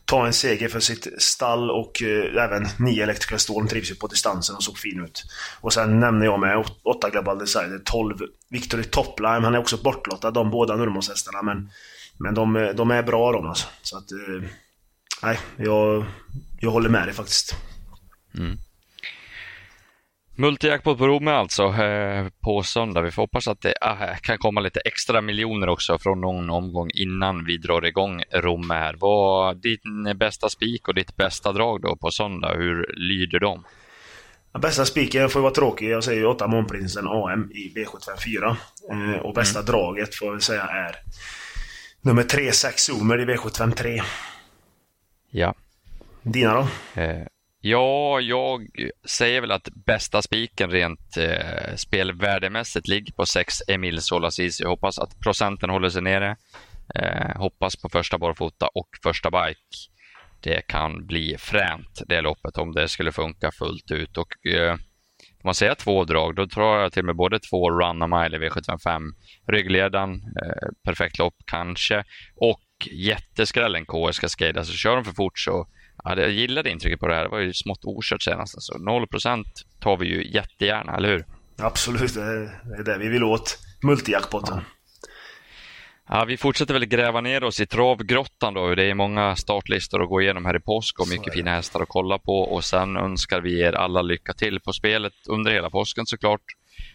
ta 0.06 0.26
en 0.28 0.34
seger 0.34 0.69
för 0.69 0.80
sitt 0.80 1.08
stall 1.22 1.72
och 1.72 2.02
eh, 2.02 2.43
även 2.43 2.67
9 2.80 3.04
Electrical 3.04 3.39
Storm 3.39 3.67
trivs 3.67 3.91
ju 3.91 3.96
på 3.96 4.08
distansen 4.08 4.56
och 4.56 4.63
såg 4.63 4.78
fin 4.78 5.04
ut. 5.04 5.24
Och 5.62 5.74
sen 5.74 6.00
nämner 6.00 6.26
jag 6.26 6.39
med 6.39 6.65
8 6.84 7.10
Global 7.10 7.39
Decider, 7.39 7.82
12 7.86 8.17
Victory 8.50 8.84
Topline, 8.84 9.43
han 9.43 9.56
är 9.56 9.60
också 9.60 9.78
bortlottad 9.78 10.32
de 10.32 10.50
båda 10.50 10.76
Nurmos-hästarna 10.76 11.41
men, 11.41 11.69
men 12.17 12.34
de, 12.34 12.74
de 12.76 12.91
är 12.91 13.04
bra 13.04 13.32
de 13.32 13.48
alltså. 13.48 13.67
Så 13.82 13.98
att, 13.98 14.12
eh, 14.12 14.50
nej, 15.24 15.39
jag, 15.58 16.06
jag 16.60 16.72
håller 16.72 16.89
med 16.89 17.08
dig 17.08 17.13
faktiskt. 17.13 17.56
Mm. 18.38 18.58
Multijackpot 20.36 20.98
på 20.98 21.08
Romme 21.08 21.32
alltså 21.32 21.63
eh, 21.63 22.28
på 22.43 22.63
söndag. 22.63 23.02
Vi 23.02 23.12
får 23.12 23.22
hoppas 23.22 23.48
att 23.48 23.62
det 23.62 23.74
ah, 23.82 24.15
kan 24.22 24.38
komma 24.38 24.62
lite 24.62 24.80
extra 24.80 25.22
miljoner 25.22 25.69
också 25.69 25.98
från 26.00 26.22
någon 26.22 26.50
omgång 26.50 26.89
innan 26.93 27.46
vi 27.46 27.58
drar 27.58 27.86
igång 27.86 28.24
Romme 28.32 28.74
här. 28.74 28.96
Vad 29.00 29.58
din 29.58 30.17
bästa 30.17 30.50
spik 30.50 30.88
och 30.88 30.93
ditt 30.93 31.15
bästa 31.15 31.52
drag 31.52 31.82
då 31.82 31.96
på 31.96 32.12
söndag? 32.12 32.54
Hur 32.56 32.96
lyder 32.98 33.39
de? 33.39 33.63
Bästa 34.62 34.86
spiken 34.86 35.30
får 35.30 35.39
vara 35.39 35.54
tråkig. 35.54 35.89
Jag 35.89 36.04
säger 36.04 36.26
8 36.26 36.48
Månprinsen 36.48 37.08
AM 37.08 37.52
i 37.52 37.74
V754. 37.76 38.56
Eh, 38.91 39.22
och 39.22 39.34
bästa 39.34 39.60
mm. 39.60 39.72
draget 39.72 40.15
får 40.15 40.34
jag 40.34 40.43
säga 40.43 40.63
är 40.63 40.96
nummer 42.02 42.24
3 42.24 42.52
6 42.52 42.82
Zoomer 42.82 43.22
i 43.22 43.36
V753. 43.36 44.02
Ja. 45.32 45.54
Dina 46.22 46.54
då? 46.54 47.02
Eh, 47.02 47.26
Ja, 47.65 48.21
jag 48.21 48.67
säger 49.08 49.41
väl 49.41 49.52
att 49.52 49.69
bästa 49.86 50.21
spiken 50.21 50.71
rent 50.71 51.17
eh, 51.17 51.76
spelvärdemässigt 51.76 52.88
ligger 52.88 53.13
på 53.13 53.26
6 53.26 53.54
Emil 53.67 54.02
Solasis. 54.02 54.62
Jag 54.62 54.69
hoppas 54.69 54.99
att 54.99 55.19
procenten 55.19 55.69
håller 55.69 55.89
sig 55.89 56.02
nere. 56.02 56.36
Eh, 56.95 57.36
hoppas 57.36 57.82
på 57.82 57.89
första 57.89 58.17
barfota 58.17 58.67
och 58.67 58.88
första 59.04 59.32
bike. 59.32 59.60
Det 60.41 60.67
kan 60.67 61.06
bli 61.06 61.36
fränt 61.39 62.02
det 62.08 62.21
loppet 62.21 62.58
om 62.58 62.71
det 62.71 62.88
skulle 62.88 63.12
funka 63.12 63.52
fullt 63.52 63.91
ut. 63.91 64.17
Och 64.17 64.47
eh, 64.47 64.73
om 64.73 65.43
man 65.43 65.56
säger 65.56 65.76
två 65.76 66.04
drag, 66.04 66.36
då 66.36 66.47
tror 66.47 66.78
jag 66.78 66.93
till 66.93 67.02
och 67.02 67.06
med 67.06 67.15
både 67.15 67.39
två 67.39 67.71
Run 67.71 68.02
a 68.02 68.08
Mile 68.08 68.38
i 68.38 68.49
V75. 68.49 69.02
Ryggledaren, 69.47 70.13
eh, 70.13 70.69
perfekt 70.86 71.17
lopp 71.17 71.36
kanske. 71.45 72.04
Och 72.36 72.63
jätteskrällen 72.91 73.86
KS 73.86 74.19
Cascade. 74.19 74.60
Alltså 74.60 74.73
kör 74.73 74.95
de 74.95 75.06
för 75.06 75.13
fort 75.13 75.39
så 75.39 75.67
Ja, 76.04 76.20
jag 76.20 76.32
gillade 76.32 76.70
intrycket 76.70 77.00
på 77.00 77.08
det 77.08 77.16
här. 77.16 77.24
Det 77.24 77.30
var 77.30 77.39
ju 77.39 77.54
smått 77.54 77.86
okört 77.86 78.22
senast. 78.22 78.56
Alltså, 78.56 78.74
0% 78.74 79.44
tar 79.80 79.98
vi 79.98 80.08
ju 80.08 80.32
jättegärna, 80.34 80.96
eller 80.96 81.10
hur? 81.10 81.26
Absolut, 81.58 82.13
det 82.13 82.22
är 82.80 82.84
det 82.86 82.98
vi 82.98 83.10
vill 83.10 83.24
åt. 83.24 83.60
Multijackpotten. 83.84 84.58
Ja. 84.58 84.63
Ja, 86.10 86.26
vi 86.26 86.38
fortsätter 86.38 86.74
väl 86.74 86.86
gräva 86.86 87.22
ner 87.22 87.44
oss 87.44 87.60
i 87.60 87.66
travgrottan 87.66 88.54
då. 88.54 88.76
Det 88.76 88.84
är 88.84 88.94
många 88.94 89.36
startlistor 89.36 90.04
att 90.04 90.10
gå 90.10 90.22
igenom 90.22 90.46
här 90.46 90.56
i 90.56 90.60
påsk 90.60 91.00
och 91.00 91.08
mycket 91.08 91.34
fina 91.34 91.52
hästar 91.52 91.82
att 91.82 91.89
kolla 91.89 92.18
på. 92.18 92.39
Och 92.39 92.63
sen 92.63 92.98
önskar 92.98 93.42
vi 93.42 93.62
er 93.62 93.74
alla 93.74 94.02
lycka 94.02 94.34
till 94.34 94.60
på 94.60 94.74
spelet 94.74 95.13
under 95.30 95.52
hela 95.52 95.70
påsken 95.70 96.06
såklart. 96.06 96.42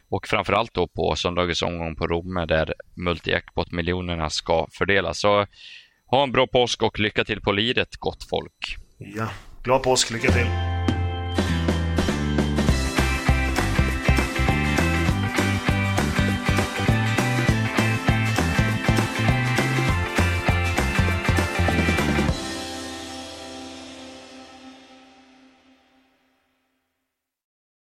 Och 0.09 0.27
framförallt 0.27 0.75
då 0.75 0.89
på 0.89 1.15
söndagens 1.17 1.63
omgång 1.63 1.97
på 1.97 2.07
Romme 2.07 2.47
där 2.47 2.75
multijackpot-miljonerna 2.97 4.31
ska 4.31 4.67
fördelas. 4.73 5.21
Så 5.21 5.47
ha 6.07 6.23
en 6.23 6.33
bra 6.33 6.47
påsk 6.47 6.83
och 6.83 6.99
lycka 6.99 7.25
till 7.25 7.41
på 7.41 7.53
liret, 7.53 7.97
gott 7.97 8.29
folk. 8.31 8.77
Ja, 8.99 9.29
glad 9.63 9.83
påsk. 9.83 10.11
Lycka 10.11 10.33
till! 10.33 10.68